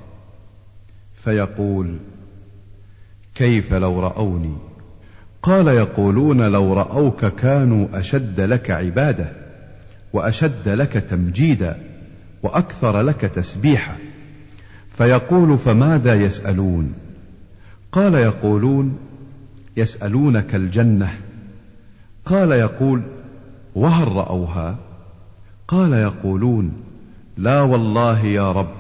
فيقول 1.15 1.99
كيف 3.35 3.75
لو 3.75 4.01
رأوني؟ 4.01 4.57
قال 5.43 5.69
يقولون 5.69 6.43
لو 6.43 6.73
رأوك 6.75 7.25
كانوا 7.27 7.89
أشد 7.93 8.41
لك 8.41 8.71
عبادة 8.71 9.33
وأشد 10.13 10.69
لك 10.69 10.93
تمجيدا 10.93 11.83
وأكثر 12.43 13.01
لك 13.01 13.21
تسبيحا. 13.21 14.10
فيقول 15.01 15.59
فماذا 15.59 16.15
يسألون؟ 16.15 16.93
قال 17.93 18.15
يقولون 18.15 18.99
يسألونك 19.77 20.55
الجنة. 20.55 21.19
قال 22.25 22.53
يقول 22.53 23.03
وهل 23.75 24.09
رأوها؟ 24.09 24.77
قال 25.69 25.93
يقولون 25.93 26.73
لا 27.37 27.61
والله 27.61 28.25
يا 28.25 28.53
رب 28.53 28.71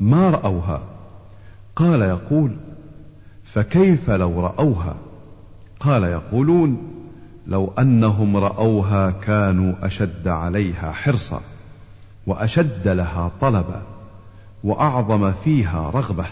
ما 0.00 0.30
رأوها. 0.30 0.82
قال 1.76 2.02
يقول 2.02 2.56
فكيف 3.44 4.10
لو 4.10 4.40
رأوها؟ 4.40 4.96
قال 5.80 6.02
يقولون 6.02 6.76
لو 7.46 7.72
أنهم 7.78 8.36
رأوها 8.36 9.10
كانوا 9.10 9.74
أشد 9.82 10.28
عليها 10.28 10.92
حرصا 10.92 11.40
وأشد 12.26 12.88
لها 12.88 13.30
طلبا. 13.40 13.91
وأعظم 14.64 15.32
فيها 15.32 15.90
رغبة. 15.90 16.26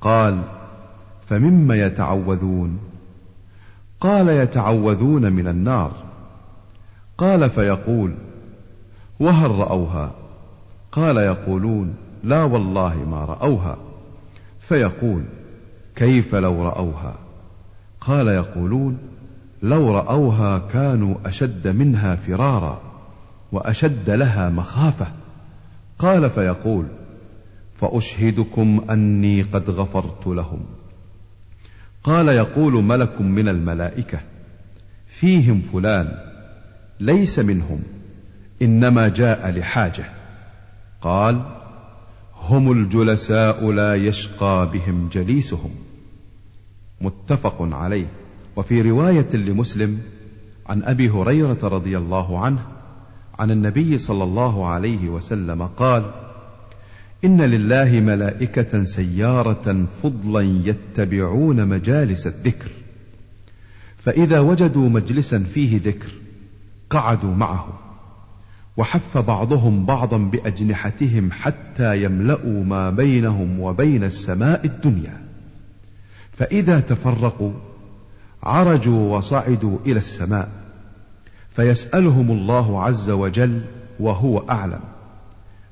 قال 0.00 0.42
فمما 1.28 1.74
يتعوذون؟ 1.86 2.78
قال 4.00 4.28
يتعوذون 4.28 5.32
من 5.32 5.48
النار. 5.48 5.92
قال 7.18 7.50
فيقول 7.50 8.14
وهل 9.20 9.50
رأوها؟ 9.50 10.10
قال 10.92 11.16
يقولون 11.16 11.94
لا 12.24 12.42
والله 12.42 12.96
ما 13.10 13.24
رأوها. 13.24 13.76
فيقول 14.60 15.24
كيف 15.96 16.34
لو 16.34 16.62
رأوها؟ 16.62 17.14
قال 18.00 18.28
يقولون 18.28 18.98
لو 19.62 19.96
رأوها 19.96 20.58
كانوا 20.58 21.14
أشد 21.26 21.68
منها 21.68 22.16
فرارا 22.16 22.80
وأشد 23.52 24.10
لها 24.10 24.50
مخافة. 24.50 25.06
قال 25.98 26.30
فيقول 26.30 26.86
فأشهدكم 27.82 28.84
أني 28.90 29.42
قد 29.42 29.70
غفرت 29.70 30.26
لهم. 30.26 30.60
قال 32.04 32.28
يقول 32.28 32.72
ملك 32.72 33.20
من 33.20 33.48
الملائكة 33.48 34.20
فيهم 35.06 35.62
فلان 35.72 36.18
ليس 37.00 37.38
منهم 37.38 37.82
إنما 38.62 39.08
جاء 39.08 39.50
لحاجة. 39.50 40.04
قال 41.00 41.42
هم 42.42 42.72
الجلساء 42.72 43.70
لا 43.70 43.94
يشقى 43.94 44.70
بهم 44.72 45.08
جليسهم. 45.12 45.70
متفق 47.00 47.56
عليه. 47.60 48.06
وفي 48.56 48.82
رواية 48.82 49.36
لمسلم 49.36 50.00
عن 50.66 50.82
أبي 50.82 51.10
هريرة 51.10 51.58
رضي 51.62 51.98
الله 51.98 52.38
عنه 52.38 52.66
عن 53.38 53.50
النبي 53.50 53.98
صلى 53.98 54.24
الله 54.24 54.66
عليه 54.68 55.08
وسلم 55.08 55.62
قال 55.62 56.10
إن 57.24 57.40
لله 57.40 58.00
ملائكة 58.00 58.84
سيارة 58.84 59.86
فضلا 60.02 60.40
يتبعون 60.40 61.66
مجالس 61.66 62.26
الذكر 62.26 62.70
فإذا 63.98 64.40
وجدوا 64.40 64.88
مجلسا 64.88 65.38
فيه 65.38 65.80
ذكر 65.84 66.12
قعدوا 66.90 67.34
معه 67.34 67.78
وحف 68.76 69.18
بعضهم 69.18 69.86
بعضا 69.86 70.18
بأجنحتهم 70.18 71.32
حتى 71.32 72.04
يملأوا 72.04 72.64
ما 72.64 72.90
بينهم 72.90 73.60
وبين 73.60 74.04
السماء 74.04 74.66
الدنيا. 74.66 75.22
فإذا 76.32 76.80
تفرقوا 76.80 77.52
عرجوا 78.42 79.16
وصعدوا 79.16 79.78
إلى 79.86 79.96
السماء 79.96 80.48
فيسألهم 81.56 82.30
الله 82.30 82.82
عز 82.82 83.10
وجل 83.10 83.64
وهو 84.00 84.38
أعلم. 84.38 84.80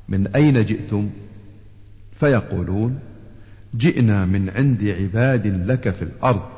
من 0.09 0.27
أين 0.27 0.65
جئتم؟ 0.65 1.11
فيقولون 2.21 2.99
جئنا 3.75 4.25
من 4.25 4.51
عند 4.51 4.85
عباد 4.85 5.47
لك 5.47 5.91
في 5.91 6.03
الأرض 6.03 6.49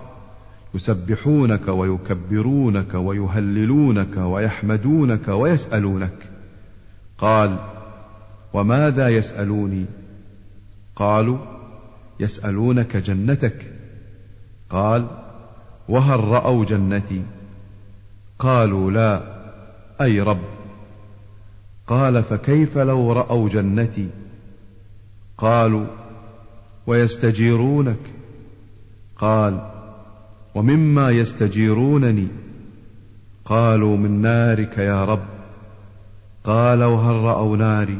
يسبحونك 0.74 1.68
ويكبرونك 1.68 2.94
ويهللونك 2.94 4.16
ويحمدونك 4.16 5.28
ويسألونك. 5.28 6.14
قال 7.18 7.58
وماذا 8.52 9.08
يسألوني؟ 9.08 9.84
قالوا 10.96 11.38
يسألونك 12.20 12.96
جنتك. 12.96 13.72
قال 14.70 15.06
وهل 15.88 16.20
رأوا 16.20 16.64
جنتي؟ 16.64 17.22
قالوا 18.38 18.90
لا. 18.90 19.22
أي 20.00 20.20
رب؟ 20.20 20.42
قال 21.86 22.22
فكيف 22.22 22.78
لو 22.78 23.12
رأوا 23.12 23.48
جنتي؟ 23.48 24.08
قالوا 25.42 25.86
ويستجيرونك؟ 26.86 27.98
قال 29.16 29.70
ومما 30.54 31.10
يستجيرونني؟ 31.10 32.28
قالوا 33.44 33.96
من 33.96 34.20
نارك 34.20 34.78
يا 34.78 35.04
رب. 35.04 35.24
قال 36.44 36.82
وهل 36.84 37.14
رأوا 37.14 37.56
ناري؟ 37.56 37.98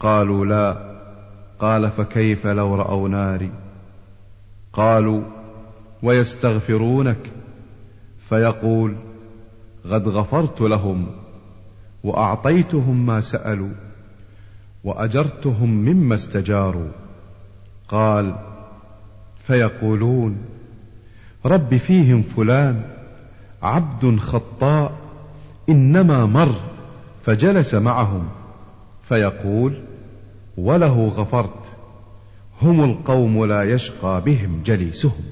قالوا 0.00 0.46
لا. 0.46 0.96
قال 1.58 1.90
فكيف 1.90 2.46
لو 2.46 2.74
رأوا 2.74 3.08
ناري؟ 3.08 3.50
قالوا 4.72 5.22
ويستغفرونك؟ 6.02 7.30
فيقول 8.28 8.96
قد 9.90 10.08
غفرت 10.08 10.60
لهم 10.60 11.06
وأعطيتهم 12.04 13.06
ما 13.06 13.20
سألوا. 13.20 13.89
وأجرتهم 14.84 15.70
مما 15.70 16.14
استجاروا. 16.14 16.88
قال 17.88 18.34
فيقولون 19.46 20.36
رب 21.46 21.76
فيهم 21.76 22.22
فلان 22.22 22.82
عبد 23.62 24.18
خطاء 24.18 24.92
إنما 25.68 26.26
مر 26.26 26.54
فجلس 27.24 27.74
معهم. 27.74 28.28
فيقول 29.08 29.82
وله 30.56 31.08
غفرت 31.08 31.64
هم 32.62 32.84
القوم 32.84 33.44
لا 33.44 33.64
يشقى 33.64 34.20
بهم 34.20 34.62
جليسهم. 34.66 35.22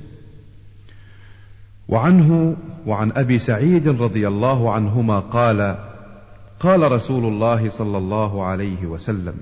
وعنه 1.89 2.57
وعن 2.87 3.13
أبي 3.13 3.39
سعيد 3.39 3.89
رضي 3.89 4.29
الله 4.29 4.73
عنهما 4.73 5.21
قال 5.21 5.88
قال 6.61 6.92
رسول 6.92 7.25
الله 7.25 7.68
صلى 7.68 7.99
الله 7.99 8.44
عليه 8.44 8.87
وسلم 8.87 9.35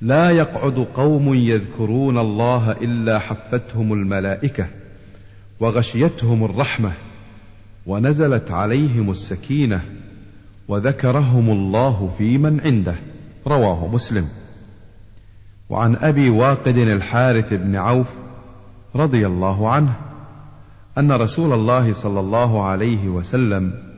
لا 0.00 0.30
يقعد 0.30 0.86
قوم 0.94 1.34
يذكرون 1.34 2.18
الله 2.18 2.72
إلا 2.72 3.18
حفتهم 3.18 3.92
الملائكة 3.92 4.66
وغشيتهم 5.60 6.44
الرحمة 6.44 6.92
ونزلت 7.86 8.50
عليهم 8.50 9.10
السكينة 9.10 9.84
وذكرهم 10.68 11.50
الله 11.50 12.14
في 12.18 12.38
من 12.38 12.60
عنده 12.60 12.94
رواه 13.46 13.88
مسلم. 13.88 14.28
وعن 15.70 15.96
أبي 15.96 16.30
واقد 16.30 16.76
الحارث 16.76 17.54
بن 17.54 17.76
عوف 17.76 18.06
رضي 18.96 19.26
الله 19.26 19.70
عنه 19.70 19.94
أن 20.98 21.12
رسول 21.12 21.52
الله 21.52 21.92
صلى 21.92 22.20
الله 22.20 22.64
عليه 22.64 23.08
وسلم 23.08 23.89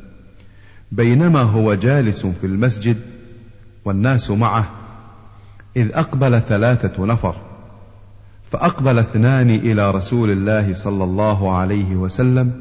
بينما 0.93 1.43
هو 1.43 1.75
جالس 1.75 2.27
في 2.27 2.47
المسجد 2.47 2.97
والناس 3.85 4.31
معه 4.31 4.71
إذ 5.77 5.91
أقبل 5.93 6.41
ثلاثة 6.41 7.05
نفر 7.07 7.37
فأقبل 8.51 8.99
اثنان 8.99 9.51
إلى 9.51 9.91
رسول 9.91 10.31
الله 10.31 10.73
صلى 10.73 11.05
الله 11.05 11.57
عليه 11.57 11.97
وسلم 11.97 12.53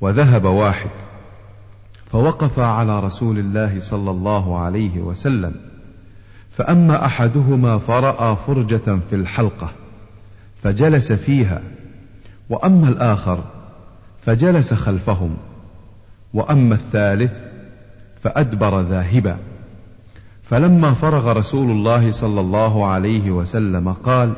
وذهب 0.00 0.44
واحد 0.44 0.90
فوقف 2.12 2.58
على 2.58 3.00
رسول 3.00 3.38
الله 3.38 3.80
صلى 3.80 4.10
الله 4.10 4.58
عليه 4.58 4.98
وسلم 4.98 5.54
فأما 6.50 7.06
أحدهما 7.06 7.78
فرأى 7.78 8.36
فرجة 8.46 8.98
في 9.10 9.16
الحلقة 9.16 9.70
فجلس 10.62 11.12
فيها 11.12 11.62
وأما 12.50 12.88
الآخر 12.88 13.44
فجلس 14.26 14.74
خلفهم. 14.74 15.36
وأما 16.34 16.74
الثالث 16.74 17.32
فأدبر 18.22 18.80
ذاهبا. 18.80 19.36
فلما 20.42 20.92
فرغ 20.92 21.32
رسول 21.32 21.70
الله 21.70 22.12
صلى 22.12 22.40
الله 22.40 22.86
عليه 22.86 23.30
وسلم 23.30 23.92
قال 23.92 24.32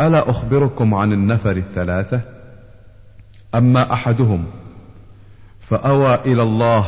ألا 0.00 0.30
أخبركم 0.30 0.94
عن 0.94 1.12
النفر 1.12 1.56
الثلاثة؟ 1.56 2.20
أما 3.54 3.92
أحدهم 3.92 4.44
فأوى 5.60 6.14
إلى 6.14 6.42
الله 6.42 6.84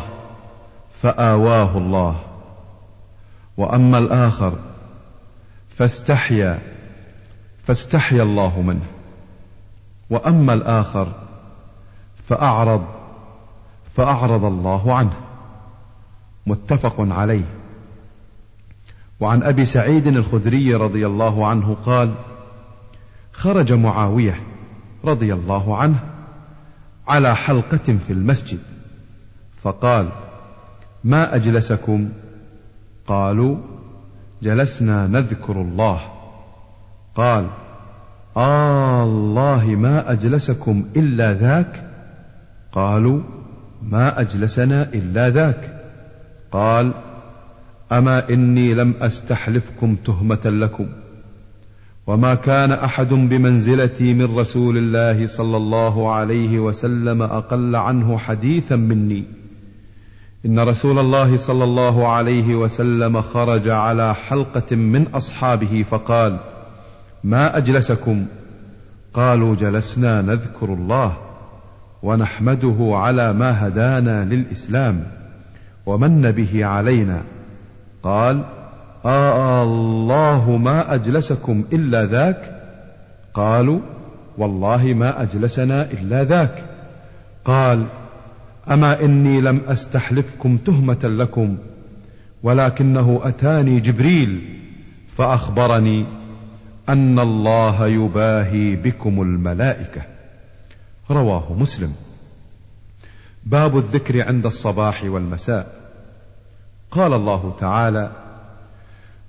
فآواه 1.03 1.79
الله. 1.79 2.17
وأما 3.57 3.99
الآخر 3.99 4.53
فاستحيا 5.69 6.59
فاستحيا 7.65 8.23
الله 8.23 8.61
منه. 8.61 8.87
وأما 10.11 10.53
الآخر 10.53 11.13
فأعرض 12.29 12.96
فأعرض 13.97 14.45
الله 14.45 14.95
عنه. 14.95 15.13
متفق 16.47 16.95
عليه. 16.99 17.45
وعن 19.21 19.43
أبي 19.43 19.65
سعيد 19.65 20.07
الخدري 20.07 20.75
رضي 20.75 21.07
الله 21.07 21.47
عنه 21.47 21.77
قال 21.87 22.15
خرج 23.33 23.73
معاوية 23.73 24.41
رضي 25.05 25.35
الله 25.35 25.77
عنه 25.77 25.99
على 27.09 27.37
حلقة 27.37 27.97
في 28.07 28.13
المسجد 28.13 28.59
فقال 29.63 30.09
ما 31.05 31.35
أجلسكم؟ 31.35 32.09
قالوا 33.07 33.57
جلسنا 34.43 35.07
نذكر 35.07 35.61
الله. 35.61 36.01
قال 37.15 37.51
آه 38.37 39.05
الله 39.05 39.65
ما 39.67 40.13
أجلسكم 40.13 40.85
إلا 40.97 41.33
ذاك؟ 41.33 41.91
قالوا 42.73 43.21
ما 43.83 44.21
أجلسنا 44.21 44.83
إلا 44.95 45.31
ذاك. 45.31 45.83
قال 46.53 46.95
أما 47.93 48.31
إني 48.31 48.75
لم 48.75 48.95
أستحلفكم 49.01 49.97
تهمة 49.97 50.41
لكم 50.45 50.87
وما 52.07 52.35
كان 52.35 52.73
أحد 52.73 53.09
بمنزلتي 53.09 54.15
من 54.15 54.39
رسول 54.39 54.79
الله 54.79 55.27
صلى 55.27 55.57
الله 55.57 56.13
عليه 56.13 56.59
وسلم 56.59 57.23
أقل 57.23 57.77
عنه 57.77 58.19
حديثا 58.19 58.77
مني. 58.77 59.25
إن 60.47 60.59
رسول 60.59 60.99
الله 60.99 61.37
صلى 61.37 61.65
الله 61.65 62.09
عليه 62.09 62.55
وسلم 62.55 63.21
خرج 63.21 63.69
على 63.69 64.15
حلقة 64.15 64.77
من 64.77 65.07
أصحابه 65.07 65.85
فقال: 65.91 66.39
ما 67.25 67.57
أجلسكم؟ 67.57 68.27
قالوا 69.15 69.55
جلسنا 69.55 70.23
نذكر 70.23 70.73
الله. 70.73 71.26
ونحمده 72.07 72.77
على 72.81 73.33
ما 73.33 73.67
هدانا 73.67 74.25
للإسلام 74.25 75.03
ومن 75.87 76.31
به 76.31 76.65
علينا. 76.65 77.23
قال 78.03 78.45
آه 79.05 79.63
الله 79.63 80.57
ما 80.57 80.95
أجلسكم 80.95 81.65
إلا 81.73 82.05
ذاك. 82.07 82.61
قالوا 83.35 83.81
والله 84.39 84.85
ما 84.85 85.23
أجلسنا 85.23 85.91
إلا 85.91 86.25
ذاك. 86.25 86.65
قال 87.45 87.87
أما 88.71 89.05
إني 89.05 89.41
لم 89.41 89.61
أستحلفكم 89.69 90.57
تهمة 90.57 91.05
لكم 91.05 91.57
ولكنه 92.43 93.21
أتاني 93.23 93.81
جبريل 93.81 94.41
فأخبرني 95.17 96.07
أن 96.89 97.19
الله 97.19 97.87
يباهي 97.87 98.77
بكم 98.77 99.23
الملائكة. 99.23 100.16
رواه 101.11 101.53
مسلم. 101.53 101.95
باب 103.45 103.77
الذكر 103.77 104.29
عند 104.29 104.47
الصباح 104.47 105.05
والمساء. 105.05 105.91
قال 106.91 107.13
الله 107.13 107.57
تعالى 107.61 108.11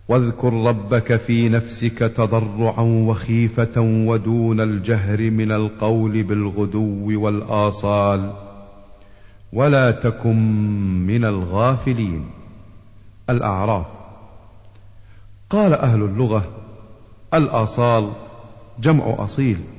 واذكر 0.07 0.53
ربك 0.53 1.15
في 1.15 1.49
نفسك 1.49 1.97
تضرعا 1.97 2.81
وخيفة 2.81 3.81
ودون 3.81 4.61
الجهر 4.61 5.29
من 5.29 5.51
القول 5.51 6.23
بالغدو 6.23 7.23
والآصال 7.23 8.33
ولا 9.53 9.91
تكن 9.91 10.37
من 11.07 11.25
الغافلين. 11.25 12.29
الأعراف. 13.29 13.85
قال 15.49 15.73
أهل 15.73 16.01
اللغة 16.01 16.49
الآصال 17.33 18.11
جمع 18.79 19.15
أصيل. 19.19 19.77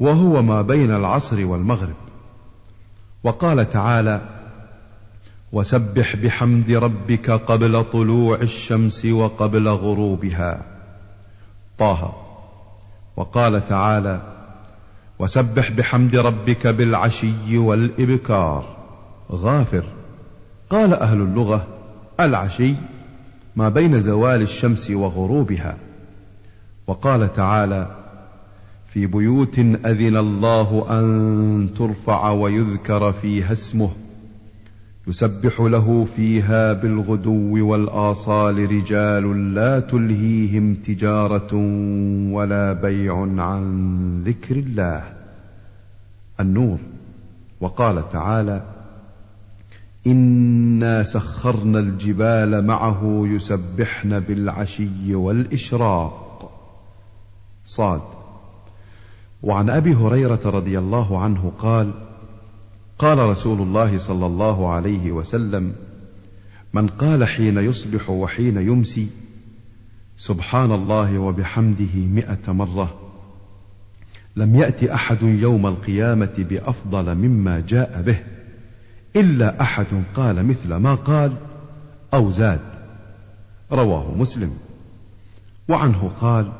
وهو 0.00 0.42
ما 0.42 0.62
بين 0.62 0.90
العصر 0.90 1.46
والمغرب. 1.46 1.94
وقال 3.24 3.70
تعالى 3.70 4.20
وسبح 5.52 6.16
بحمد 6.16 6.70
ربك 6.70 7.30
قبل 7.30 7.84
طلوع 7.84 8.36
الشمس 8.36 9.06
وقبل 9.06 9.68
غروبها. 9.68 10.62
طه. 11.78 12.14
وقال 13.16 13.66
تعالى 13.66 14.20
وسبح 15.18 15.70
بحمد 15.70 16.16
ربك 16.16 16.66
بالعشي 16.66 17.58
والإبكار. 17.58 18.76
غافر. 19.32 19.84
قال 20.70 20.94
أهل 20.94 21.20
اللغة 21.20 21.66
العشي 22.20 22.74
ما 23.56 23.68
بين 23.68 24.00
زوال 24.00 24.42
الشمس 24.42 24.90
وغروبها. 24.90 25.76
وقال 26.86 27.34
تعالى 27.34 27.95
في 28.96 29.06
بيوت 29.06 29.58
أذن 29.58 30.16
الله 30.16 30.86
أن 30.90 31.68
ترفع 31.76 32.30
ويذكر 32.30 33.12
فيها 33.12 33.52
اسمه 33.52 33.90
يسبح 35.06 35.60
له 35.60 36.06
فيها 36.16 36.72
بالغدو 36.72 37.66
والآصال 37.70 38.70
رجال 38.70 39.54
لا 39.54 39.80
تلهيهم 39.80 40.74
تجارة 40.74 41.54
ولا 42.32 42.72
بيع 42.72 43.20
عن 43.38 44.22
ذكر 44.24 44.56
الله. 44.56 45.02
النور 46.40 46.78
وقال 47.60 48.08
تعالى 48.08 48.62
إنا 50.06 51.02
سخرنا 51.02 51.78
الجبال 51.78 52.66
معه 52.66 53.22
يسبحن 53.26 54.20
بالعشي 54.20 55.14
والإشراق. 55.14 56.50
صاد 57.64 58.15
وعن 59.42 59.70
أبي 59.70 59.94
هريرة 59.94 60.40
رضي 60.44 60.78
الله 60.78 61.18
عنه 61.20 61.52
قال 61.58 61.92
قال 62.98 63.18
رسول 63.18 63.60
الله 63.60 63.98
صلى 63.98 64.26
الله 64.26 64.72
عليه 64.72 65.12
وسلم 65.12 65.72
من 66.72 66.86
قال 66.86 67.24
حين 67.24 67.58
يصبح 67.58 68.10
وحين 68.10 68.56
يمسي 68.56 69.08
سبحان 70.18 70.72
الله 70.72 71.18
وبحمده 71.18 71.94
مئة 71.94 72.52
مرة. 72.52 72.94
لم 74.36 74.56
يأت 74.56 74.84
أحد 74.84 75.22
يوم 75.22 75.66
القيامة 75.66 76.34
بأفضل 76.38 77.14
مما 77.14 77.60
جاء 77.60 78.02
به 78.02 78.18
إلا 79.16 79.60
أحد 79.60 79.86
قال 80.14 80.46
مثل 80.46 80.74
ما 80.74 80.94
قال 80.94 81.32
أو 82.14 82.30
زاد. 82.30 82.60
رواه 83.72 84.14
مسلم. 84.14 84.50
وعنه 85.68 86.10
قال 86.20 86.52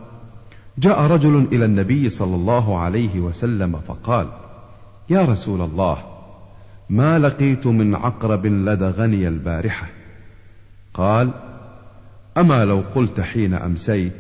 جاء 0.79 1.01
رجل 1.01 1.47
إلى 1.53 1.64
النبي 1.64 2.09
صلى 2.09 2.35
الله 2.35 2.79
عليه 2.79 3.20
وسلم 3.20 3.81
فقال 3.89 4.29
يا 5.11 5.24
رسول 5.24 5.61
الله 5.61 5.99
ما 6.91 7.18
لقيت 7.18 7.66
من 7.66 7.95
عقرب 7.95 8.47
لدغني 8.47 9.29
البارحة؟ 9.29 9.87
قال 10.95 11.31
أما 12.37 12.64
لو 12.64 12.83
قلت 12.95 13.20
حين 13.20 13.55
أمسيت 13.55 14.12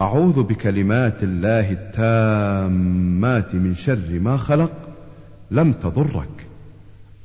أعوذ 0.00 0.42
بكلمات 0.42 1.22
الله 1.22 1.72
التامات 1.72 3.54
من 3.54 3.74
شر 3.74 4.18
ما 4.20 4.36
خلق 4.36 4.72
لم 5.50 5.72
تضرك. 5.72 6.46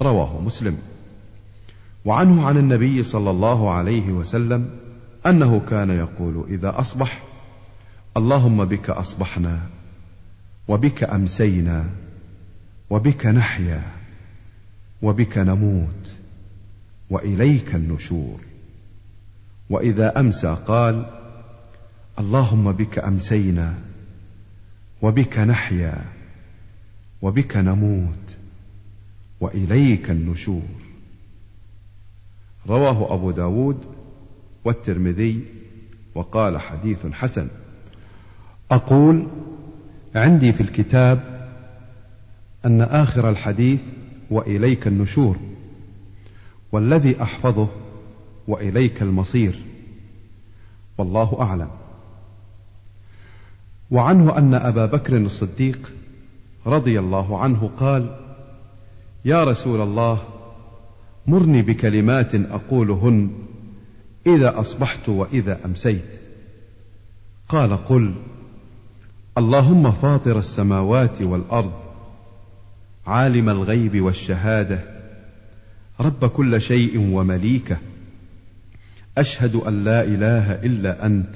رواه 0.02 0.42
مسلم. 0.42 0.78
وعنه 2.06 2.48
عن 2.48 2.58
النبي 2.58 3.04
صلى 3.04 3.30
الله 3.32 3.72
عليه 3.72 4.12
وسلم 4.12 4.70
أنه 5.26 5.62
كان 5.70 5.90
يقول 5.90 6.46
إذا 6.50 6.80
أصبح 6.80 7.31
اللهم 8.18 8.66
بك 8.66 8.90
أصبحنا 8.90 9.70
وبك 10.68 11.04
أمسينا 11.04 11.90
وبك 12.90 13.26
نحيا 13.26 13.84
وبك 15.02 15.38
نموت 15.38 16.12
وإليك 17.10 17.76
النشور. 17.76 18.40
وإذا 19.70 20.20
أمسى 20.20 20.58
قال 20.68 21.06
اللهم 22.20 22.72
بك 22.72 23.00
أمسينا 23.00 23.74
وبك 25.02 25.40
نحيا 25.40 26.06
وبك 27.22 27.58
نموت 27.58 28.38
وإليك 29.42 30.12
النشور. 30.12 30.82
رواه 32.68 33.14
أبو 33.14 33.32
داود 33.32 33.86
والترمذي 34.66 35.46
وقال 36.16 36.60
حديث 36.60 37.06
حسن. 37.06 37.48
أقول 38.72 39.28
عندي 40.16 40.54
في 40.54 40.62
الكتاب 40.62 41.50
أن 42.66 42.82
آخر 42.82 43.30
الحديث 43.30 43.80
وإليك 44.30 44.88
النشور 44.88 45.38
والذي 46.72 47.22
أحفظه 47.22 47.68
وإليك 48.48 49.02
المصير 49.02 49.60
والله 50.98 51.38
أعلم. 51.42 51.70
وعنه 53.92 54.38
أن 54.38 54.54
أبا 54.54 54.86
بكر 54.86 55.18
الصديق 55.18 55.92
رضي 56.66 57.00
الله 57.00 57.40
عنه 57.40 57.72
قال 57.78 58.18
يا 59.26 59.44
رسول 59.44 59.82
الله 59.82 60.24
مرني 61.28 61.62
بكلمات 61.62 62.36
أقولهن 62.36 63.32
إذا 64.28 64.60
أصبحت 64.60 65.10
وإذا 65.10 65.66
أمسيت. 65.66 66.06
قال 67.50 67.86
قل 67.86 68.14
اللهم 69.38 69.92
فاطر 69.92 70.40
السماوات 70.40 71.22
والأرض 71.22 71.74
عالم 73.08 73.50
الغيب 73.50 74.02
والشهادة 74.02 74.84
رب 76.00 76.26
كل 76.26 76.62
شيء 76.62 77.00
ومليكه 77.00 77.78
أشهد 79.18 79.56
أن 79.56 79.84
لا 79.84 80.04
إله 80.04 80.52
إلا 80.54 81.06
أنت 81.06 81.36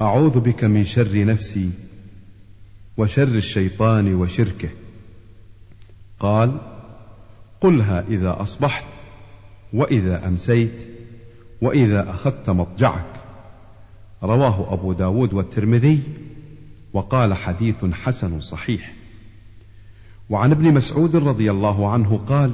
أعوذ 0.00 0.40
بك 0.40 0.64
من 0.64 0.84
شر 0.84 1.24
نفسي 1.24 1.70
وشر 2.96 3.28
الشيطان 3.28 4.14
وشركه. 4.14 4.68
قال 6.20 6.58
قلها 7.60 8.04
إذا 8.08 8.36
أصبحت 8.40 8.84
وإذا 9.72 10.28
أمسيت 10.28 10.88
وإذا 11.62 12.10
أخذت 12.10 12.50
مضجعك. 12.50 13.14
رواه 14.22 14.72
أبو 14.72 14.92
داود 14.92 15.32
والترمذي 15.32 16.00
وقال 16.94 17.34
حديث 17.34 17.84
حسن 17.84 18.40
صحيح. 18.40 18.92
وعن 20.30 20.50
ابن 20.50 20.74
مسعود 20.74 21.16
رضي 21.16 21.50
الله 21.50 21.92
عنه 21.92 22.20
قال 22.26 22.52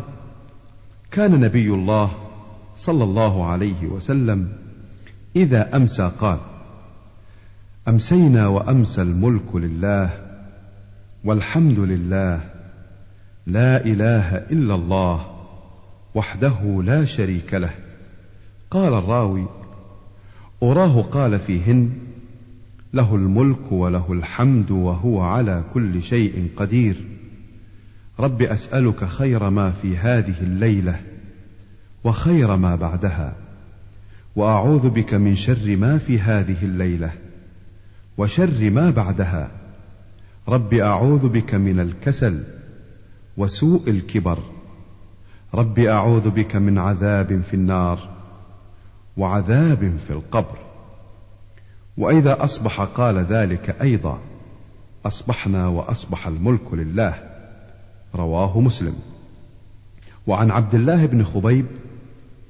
كان 1.11 1.41
نبي 1.41 1.68
الله 1.68 2.11
صلى 2.76 3.05
الله 3.05 3.47
عليه 3.47 3.86
وسلم 3.86 4.53
إذا 5.36 5.76
أمسى 5.76 6.11
قال 6.20 6.38
أمسينا 7.88 8.47
وأمسى 8.47 9.03
الملك 9.03 9.55
لله 9.55 10.11
والحمد 11.24 11.78
لله 11.78 12.41
لا 13.47 13.84
إله 13.84 14.36
إلا 14.36 14.74
الله 14.74 15.26
وحده 16.14 16.82
لا 16.84 17.05
شريك 17.05 17.55
له. 17.55 17.74
قال 18.70 18.95
الراوي 18.95 19.47
أراه 20.62 21.03
قال 21.03 21.38
فيهن 21.38 22.09
له 22.93 23.14
الملك 23.14 23.72
وله 23.72 24.12
الحمد 24.12 24.70
وهو 24.70 25.20
على 25.20 25.64
كل 25.74 26.03
شيء 26.03 26.49
قدير. 26.57 27.05
رب 28.20 28.43
أسألك 28.43 29.05
خير 29.05 29.51
ما 29.51 29.70
في 29.70 29.97
هذه 29.97 30.41
الليلة 30.41 31.01
وخير 32.05 32.57
ما 32.57 32.76
بعدها 32.76 33.36
وأعوذ 34.36 34.91
بك 34.91 35.14
من 35.14 35.36
شر 35.36 35.76
ما 35.76 35.99
في 35.99 36.18
هذه 36.18 36.64
الليلة 36.64 37.12
وشر 38.18 38.70
ما 38.70 38.91
بعدها. 38.91 39.51
رب 40.49 40.74
أعوذ 40.74 41.28
بك 41.28 41.55
من 41.55 41.80
الكسل 41.80 42.43
وسوء 43.36 43.91
الكبر. 43.91 44.38
رب 45.55 45.78
أعوذ 45.78 46.30
بك 46.30 46.57
من 46.57 46.78
عذاب 46.78 47.41
في 47.41 47.55
النار 47.55 48.09
وعذاب 49.16 49.97
في 50.07 50.12
القبر. 50.12 50.70
وإذا 52.01 52.44
أصبح 52.44 52.80
قال 52.80 53.18
ذلك 53.18 53.76
أيضا 53.82 54.20
أصبحنا 55.07 55.68
وأصبح 55.68 56.26
الملك 56.26 56.74
لله. 56.74 57.14
رواه 58.14 58.61
مسلم. 58.61 58.94
وعن 60.26 60.51
عبد 60.51 60.74
الله 60.74 61.07
بن 61.07 61.24
خبيب 61.24 61.66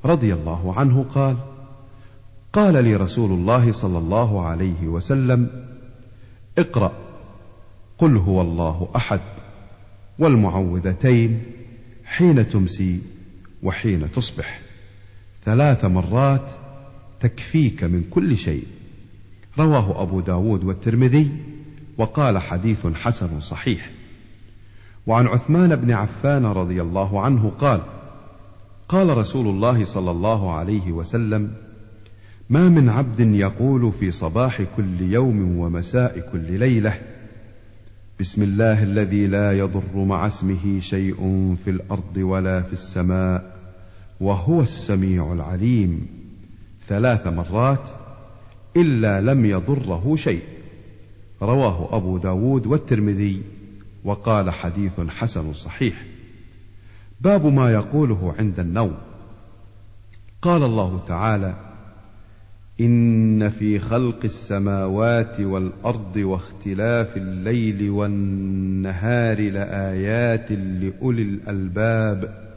رضي 0.05 0.35
الله 0.35 0.75
عنه 0.79 1.05
قال 1.15 1.37
قال 2.53 2.85
لي 2.85 2.97
رسول 2.97 3.31
الله 3.33 3.73
صلى 3.73 3.99
الله 3.99 4.47
عليه 4.47 4.89
وسلم 4.89 5.51
اقرأ 6.59 6.93
قل 7.99 8.17
هو 8.17 8.41
الله 8.41 8.89
أحد 8.97 9.21
والمعوذتين 10.19 11.43
حين 12.05 12.49
تمسي 12.49 13.01
وحين 13.63 14.13
تصبح. 14.13 14.61
ثلاث 15.45 15.85
مرات 15.85 16.51
تكفيك 17.21 17.85
من 17.85 18.03
كل 18.11 18.37
شيء. 18.37 18.80
رواه 19.59 20.03
أبو 20.03 20.21
داود 20.21 20.65
والترمذي 20.65 21.31
وقال 21.99 22.39
حديث 22.39 22.87
حسن 22.87 23.41
صحيح. 23.41 23.91
وعن 25.07 25.27
عثمان 25.27 25.77
بن 25.77 25.91
عفان 25.91 26.47
رضي 26.47 26.83
الله 26.83 27.21
عنه 27.21 27.53
قال 27.59 27.81
قال 28.89 29.19
رسول 29.19 29.47
الله 29.47 29.85
صلى 29.85 30.11
الله 30.11 30.53
عليه 30.53 30.93
وسلم 30.93 31.53
ما 32.51 32.69
من 32.69 32.89
عبد 32.89 33.21
يقول 33.21 33.93
في 33.93 34.11
صباح 34.11 34.63
كل 34.77 35.01
يوم 35.01 35.59
ومساء 35.59 36.31
كل 36.33 36.59
ليلة 36.59 37.01
بسم 38.21 38.43
الله 38.43 38.83
الذي 38.83 39.27
لا 39.27 39.59
يضر 39.59 39.97
مع 40.05 40.27
اسمه 40.27 40.81
شيء 40.81 41.17
في 41.65 41.71
الأرض 41.71 42.17
ولا 42.17 42.63
في 42.63 42.73
السماء 42.73 43.57
وهو 44.21 44.61
السميع 44.61 45.33
العليم. 45.33 46.07
ثلاث 46.87 47.27
مرات 47.27 48.00
إلا 48.77 49.21
لم 49.21 49.47
يضره 49.47 50.17
شيء. 50.17 50.43
رواه 51.43 51.97
أبو 51.97 52.19
داود 52.19 52.67
والترمذي 52.67 53.43
وقال 54.05 54.51
حديث 54.51 55.01
حسن 55.01 55.53
صحيح. 55.53 56.07
باب 57.21 57.47
ما 57.47 57.73
يقوله 57.73 58.35
عند 58.39 58.61
النوم. 58.61 58.95
قال 60.43 60.63
الله 60.63 61.01
تعالى 61.09 61.55
إن 62.81 63.49
في 63.49 63.79
خلق 63.79 64.19
السماوات 64.25 65.41
والأرض 65.41 66.17
واختلاف 66.17 67.17
الليل 67.17 67.91
والنهار 67.91 69.51
لآيات 69.51 70.53
لأولي 70.53 71.23
الألباب. 71.23 72.50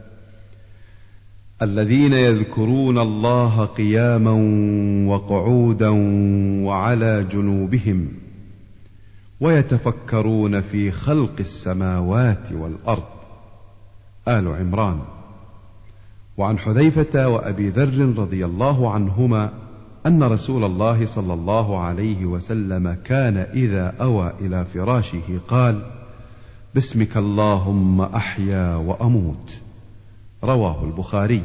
الذين 1.62 2.12
يذكرون 2.12 2.98
الله 2.98 3.64
قياما 3.64 4.32
وقعودا 5.08 5.88
وعلى 6.64 7.26
جنوبهم 7.32 8.08
ويتفكرون 9.40 10.60
في 10.60 10.90
خلق 10.90 11.32
السماوات 11.40 12.52
والأرض 12.52 13.04
آل 14.28 14.48
عمران 14.48 15.00
وعن 16.36 16.58
حذيفة 16.58 17.28
وأبي 17.28 17.68
ذر 17.68 18.18
رضي 18.18 18.44
الله 18.44 18.90
عنهما 18.90 19.50
أن 20.06 20.22
رسول 20.22 20.64
الله 20.64 21.06
صلى 21.06 21.34
الله 21.34 21.78
عليه 21.78 22.26
وسلم 22.26 22.96
كان 23.04 23.36
إذا 23.36 23.94
أوى 24.00 24.32
إلى 24.40 24.64
فراشه 24.64 25.40
قال: 25.48 25.82
باسمك 26.74 27.16
اللهم 27.16 28.00
أحيا 28.00 28.76
وأموت. 28.76 29.63
رواه 30.44 30.84
البخاري. 30.84 31.42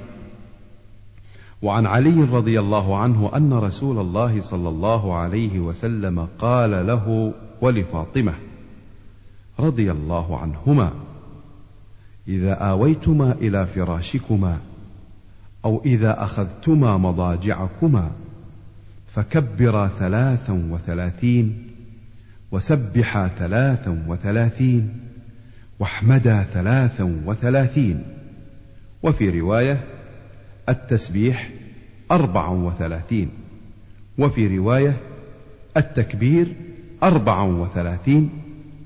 وعن 1.61 1.85
علي 1.85 2.23
رضي 2.23 2.59
الله 2.59 2.97
عنه 2.97 3.31
أن 3.35 3.53
رسول 3.53 3.99
الله 3.99 4.41
صلى 4.41 4.69
الله 4.69 5.15
عليه 5.15 5.59
وسلم 5.59 6.27
قال 6.39 6.87
له 6.87 7.33
ولفاطمة 7.61 8.33
رضي 9.59 9.91
الله 9.91 10.37
عنهما: 10.37 10.91
إذا 12.27 12.53
آويتما 12.53 13.31
إلى 13.31 13.65
فراشكما 13.65 14.57
أو 15.65 15.81
إذا 15.85 16.23
أخذتما 16.23 16.97
مضاجعكما 16.97 18.11
فكبرا 19.07 19.87
ثلاثا 19.87 20.67
وثلاثين 20.71 21.67
وسبحا 22.51 23.27
ثلاثا 23.27 24.03
وثلاثين 24.07 24.99
واحمدا 25.79 26.43
ثلاثا 26.43 27.21
وثلاثين 27.25 28.03
وفي 29.03 29.39
رواية 29.39 29.83
التسبيح 30.69 31.49
أربعا 32.11 32.49
وثلاثين 32.49 33.29
وفي 34.17 34.57
رواية 34.57 34.97
التكبير 35.77 36.55
أربعا 37.03 37.43
وثلاثين 37.43 38.29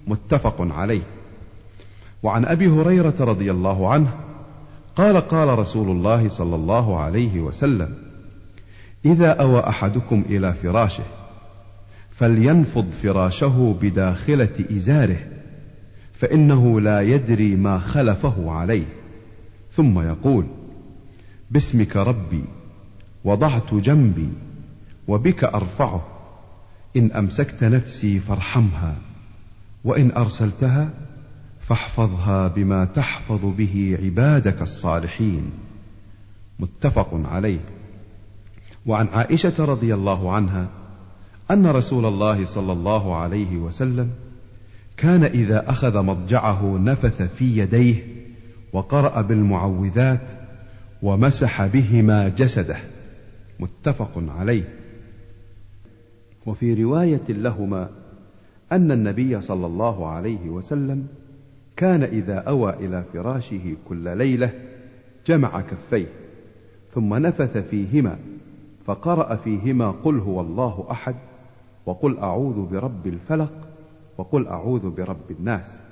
متفق 0.08 0.56
عليه. 0.60 1.02
وعن 2.24 2.46
أبي 2.46 2.68
هريرة 2.68 3.16
رضي 3.20 3.52
الله 3.52 3.90
عنه 3.94 4.14
قال 4.96 5.18
قال 5.18 5.60
رسول 5.60 5.90
الله 5.90 6.30
صلى 6.30 6.56
الله 6.56 7.00
عليه 7.00 7.42
وسلم 7.42 7.96
إذا 9.06 9.30
أوى 9.30 9.60
أحدكم 9.60 10.24
إلى 10.30 10.54
فراشه 10.54 11.04
فلينفض 12.12 12.90
فراشه 12.90 13.76
بداخلة 13.82 14.66
إزاره 14.72 15.18
فإنه 16.14 16.82
لا 16.82 17.02
يدري 17.02 17.56
ما 17.56 17.80
خلفه 17.80 18.52
عليه. 18.52 18.86
ثم 19.76 20.00
يقول 20.00 20.46
باسمك 21.52 21.98
ربي 21.98 22.44
وضعت 23.24 23.74
جنبي 23.74 24.30
وبك 25.08 25.44
أرفعه 25.44 26.08
إن 26.98 27.12
أمسكت 27.12 27.64
نفسي 27.64 28.20
فارحمها 28.20 28.96
وإن 29.84 30.12
أرسلتها 30.12 30.90
فاحفظها 31.60 32.48
بما 32.48 32.86
تحفظ 32.86 33.46
به 33.46 33.98
عبادك 34.04 34.62
الصالحين. 34.62 35.52
متفق 36.60 37.10
عليه. 37.14 37.60
وعن 38.86 39.08
عائشة 39.08 39.66
رضي 39.66 39.94
الله 39.94 40.32
عنها 40.32 40.68
أن 41.52 41.68
رسول 41.68 42.06
الله 42.06 42.46
صلى 42.46 42.72
الله 42.72 43.16
عليه 43.16 43.58
وسلم 43.58 44.10
كان 44.98 45.24
إذا 45.24 45.70
أخذ 45.70 46.02
مضجعه 46.04 46.78
نفث 46.78 47.22
في 47.22 47.58
يديه 47.58 48.13
وقرأ 48.74 49.22
بالمعوذات 49.22 50.32
ومسح 51.04 51.66
بهما 51.66 52.30
جسده. 52.30 52.78
متفق 53.60 54.24
عليه. 54.38 54.64
وفي 56.46 56.84
رواية 56.84 57.30
لهما 57.30 57.90
أن 58.72 58.92
النبي 58.92 59.42
صلى 59.42 59.66
الله 59.66 60.08
عليه 60.08 60.50
وسلم 60.50 61.08
كان 61.76 62.04
إذا 62.04 62.36
أوى 62.36 62.74
إلى 62.74 63.04
فراشه 63.14 63.76
كل 63.90 64.18
ليلة 64.18 64.52
جمع 65.28 65.62
كفيه 65.62 66.08
ثم 66.94 67.14
نفث 67.14 67.58
فيهما 67.58 68.18
فقرأ 68.86 69.36
فيهما 69.36 69.92
قل 69.92 70.20
هو 70.20 70.42
الله 70.42 70.88
أحد 70.92 71.16
وقل 71.86 72.18
أعوذ 72.18 72.66
برب 72.66 73.08
الفلق 73.08 73.54
وقل 74.18 74.48
أعوذ 74.48 74.90
برب 74.90 75.32
الناس. 75.32 75.83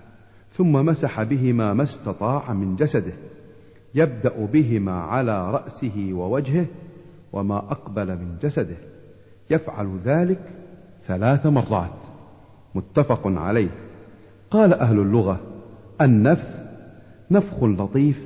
ثم 0.61 0.71
مسح 0.71 1.23
بهما 1.23 1.73
ما 1.73 1.83
استطاع 1.83 2.53
من 2.53 2.75
جسده 2.75 3.13
يبدأ 3.95 4.45
بهما 4.45 4.91
على 4.91 5.51
رأسه 5.51 6.09
ووجهه 6.13 6.65
وما 7.33 7.57
أقبل 7.57 8.07
من 8.07 8.37
جسده 8.43 8.75
يفعل 9.49 9.99
ذلك 10.05 10.39
ثلاث 11.07 11.45
مرات. 11.45 11.99
متفق 12.75 13.21
عليه. 13.25 13.69
قال 14.51 14.73
أهل 14.73 14.99
اللغة 14.99 15.39
النفث 16.01 16.63
نفخ 17.31 17.63
لطيف 17.63 18.25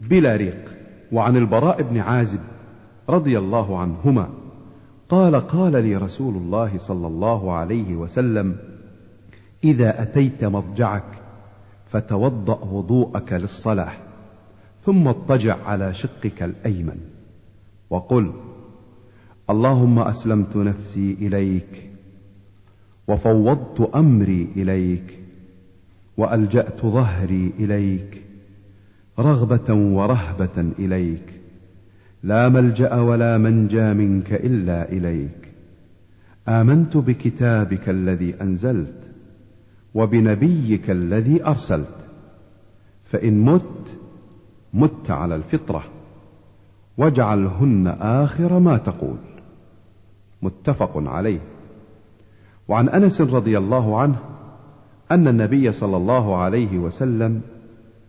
بلا 0.00 0.36
ريق. 0.36 0.76
وعن 1.12 1.36
البراء 1.36 1.82
بن 1.82 1.98
عازب 1.98 2.40
رضي 3.08 3.38
الله 3.38 3.78
عنهما 3.78 4.28
قال 5.08 5.36
قال 5.36 5.72
لي 5.72 5.96
رسول 5.96 6.36
الله 6.36 6.78
صلى 6.78 7.06
الله 7.06 7.52
عليه 7.52 7.96
وسلم 7.96 8.56
إذا 9.64 10.02
أتيت 10.02 10.44
مضجعك 10.44 11.17
فتوضأ 11.90 12.64
وضوءك 12.64 13.32
للصلاة 13.32 13.92
ثم 14.84 15.08
اضطجع 15.08 15.56
على 15.64 15.92
شقك 15.92 16.42
الأيمن 16.42 16.98
وقل 17.90 18.32
اللهم 19.50 19.98
أسلمت 19.98 20.56
نفسي 20.56 21.16
إليك 21.20 21.90
وفوضت 23.08 23.80
أمري 23.94 24.48
إليك 24.56 25.18
وألجأت 26.16 26.86
ظهري 26.86 27.52
إليك 27.58 28.22
رغبة 29.18 29.74
ورهبة 29.74 30.72
إليك 30.78 31.40
لا 32.22 32.48
ملجأ 32.48 32.94
ولا 32.94 33.38
منجى 33.38 33.94
منك 33.94 34.32
إلا 34.32 34.92
إليك 34.92 35.48
آمنت 36.48 36.96
بكتابك 36.96 37.88
الذي 37.88 38.34
أنزلت 38.40 39.07
وبنبيك 39.94 40.90
الذي 40.90 41.46
أرسلت 41.46 41.96
فإن 43.04 43.44
مت 43.44 43.96
مت 44.74 45.10
على 45.10 45.36
الفطرة 45.36 45.84
واجعلهن 46.98 47.86
آخر 48.00 48.58
ما 48.58 48.76
تقول. 48.76 49.16
متفق 50.42 50.92
عليه. 50.96 51.40
وعن 52.68 52.88
أنس 52.88 53.20
رضي 53.20 53.58
الله 53.58 54.00
عنه 54.00 54.16
أن 55.10 55.28
النبي 55.28 55.72
صلى 55.72 55.96
الله 55.96 56.36
عليه 56.36 56.78
وسلم 56.78 57.40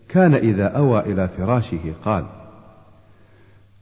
كان 0.09 0.34
إذا 0.34 0.67
أوى 0.67 0.99
إلى 0.99 1.27
فراشه 1.27 1.93
قال 2.05 2.25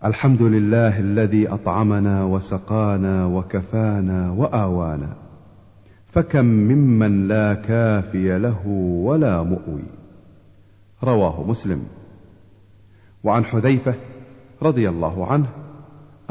الحمد 0.05 0.41
لله 0.41 0.99
الذي 0.99 1.47
أطعمنا 1.47 2.23
وسقانا 2.23 3.25
وكفانا 3.25 4.31
وآوانا. 4.31 5.26
فكم 6.17 6.45
ممن 6.45 7.27
لا 7.27 7.53
كافي 7.53 8.39
له 8.39 8.67
ولا 9.03 9.43
مؤوي. 9.43 9.83
رواه 11.03 11.43
مسلم. 11.43 11.83
وعن 13.23 13.45
حذيفة 13.45 13.95
رضي 14.61 14.89
الله 14.89 15.27
عنه 15.27 15.47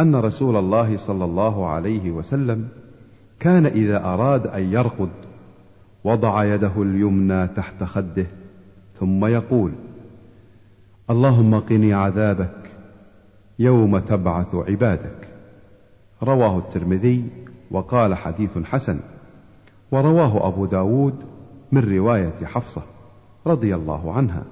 أن 0.00 0.16
رسول 0.16 0.56
الله 0.56 0.96
صلى 0.96 1.24
الله 1.24 1.66
عليه 1.66 2.10
وسلم 2.10 2.68
كان 3.40 3.66
إذا 3.66 4.04
أراد 4.04 4.46
أن 4.46 4.72
يرقد 4.72 5.10
وضع 6.04 6.44
يده 6.44 6.82
اليمنى 6.82 7.48
تحت 7.48 7.84
خده 7.84 8.26
ثم 9.00 9.24
يقول 9.24 9.72
اللهم 11.10 11.54
قني 11.54 11.94
عذابك 11.94 12.70
يوم 13.58 13.98
تبعث 13.98 14.54
عبادك. 14.54 15.28
رواه 16.22 16.58
الترمذي 16.58 17.24
وقال 17.70 18.14
حديث 18.14 18.58
حسن. 18.58 19.00
ورواه 19.92 20.48
أبو 20.48 20.66
داود 20.66 21.14
من 21.72 21.96
رواية 21.96 22.44
حفصة 22.44 22.82
رضي 23.46 23.74
الله 23.74 24.12
عنها 24.12 24.42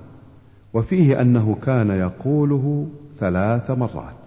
وفيه 0.74 1.20
أنه 1.20 1.57
كان 1.62 1.91
يقوله 1.91 2.87
ثلاث 3.18 3.70
مرات. 3.70 4.23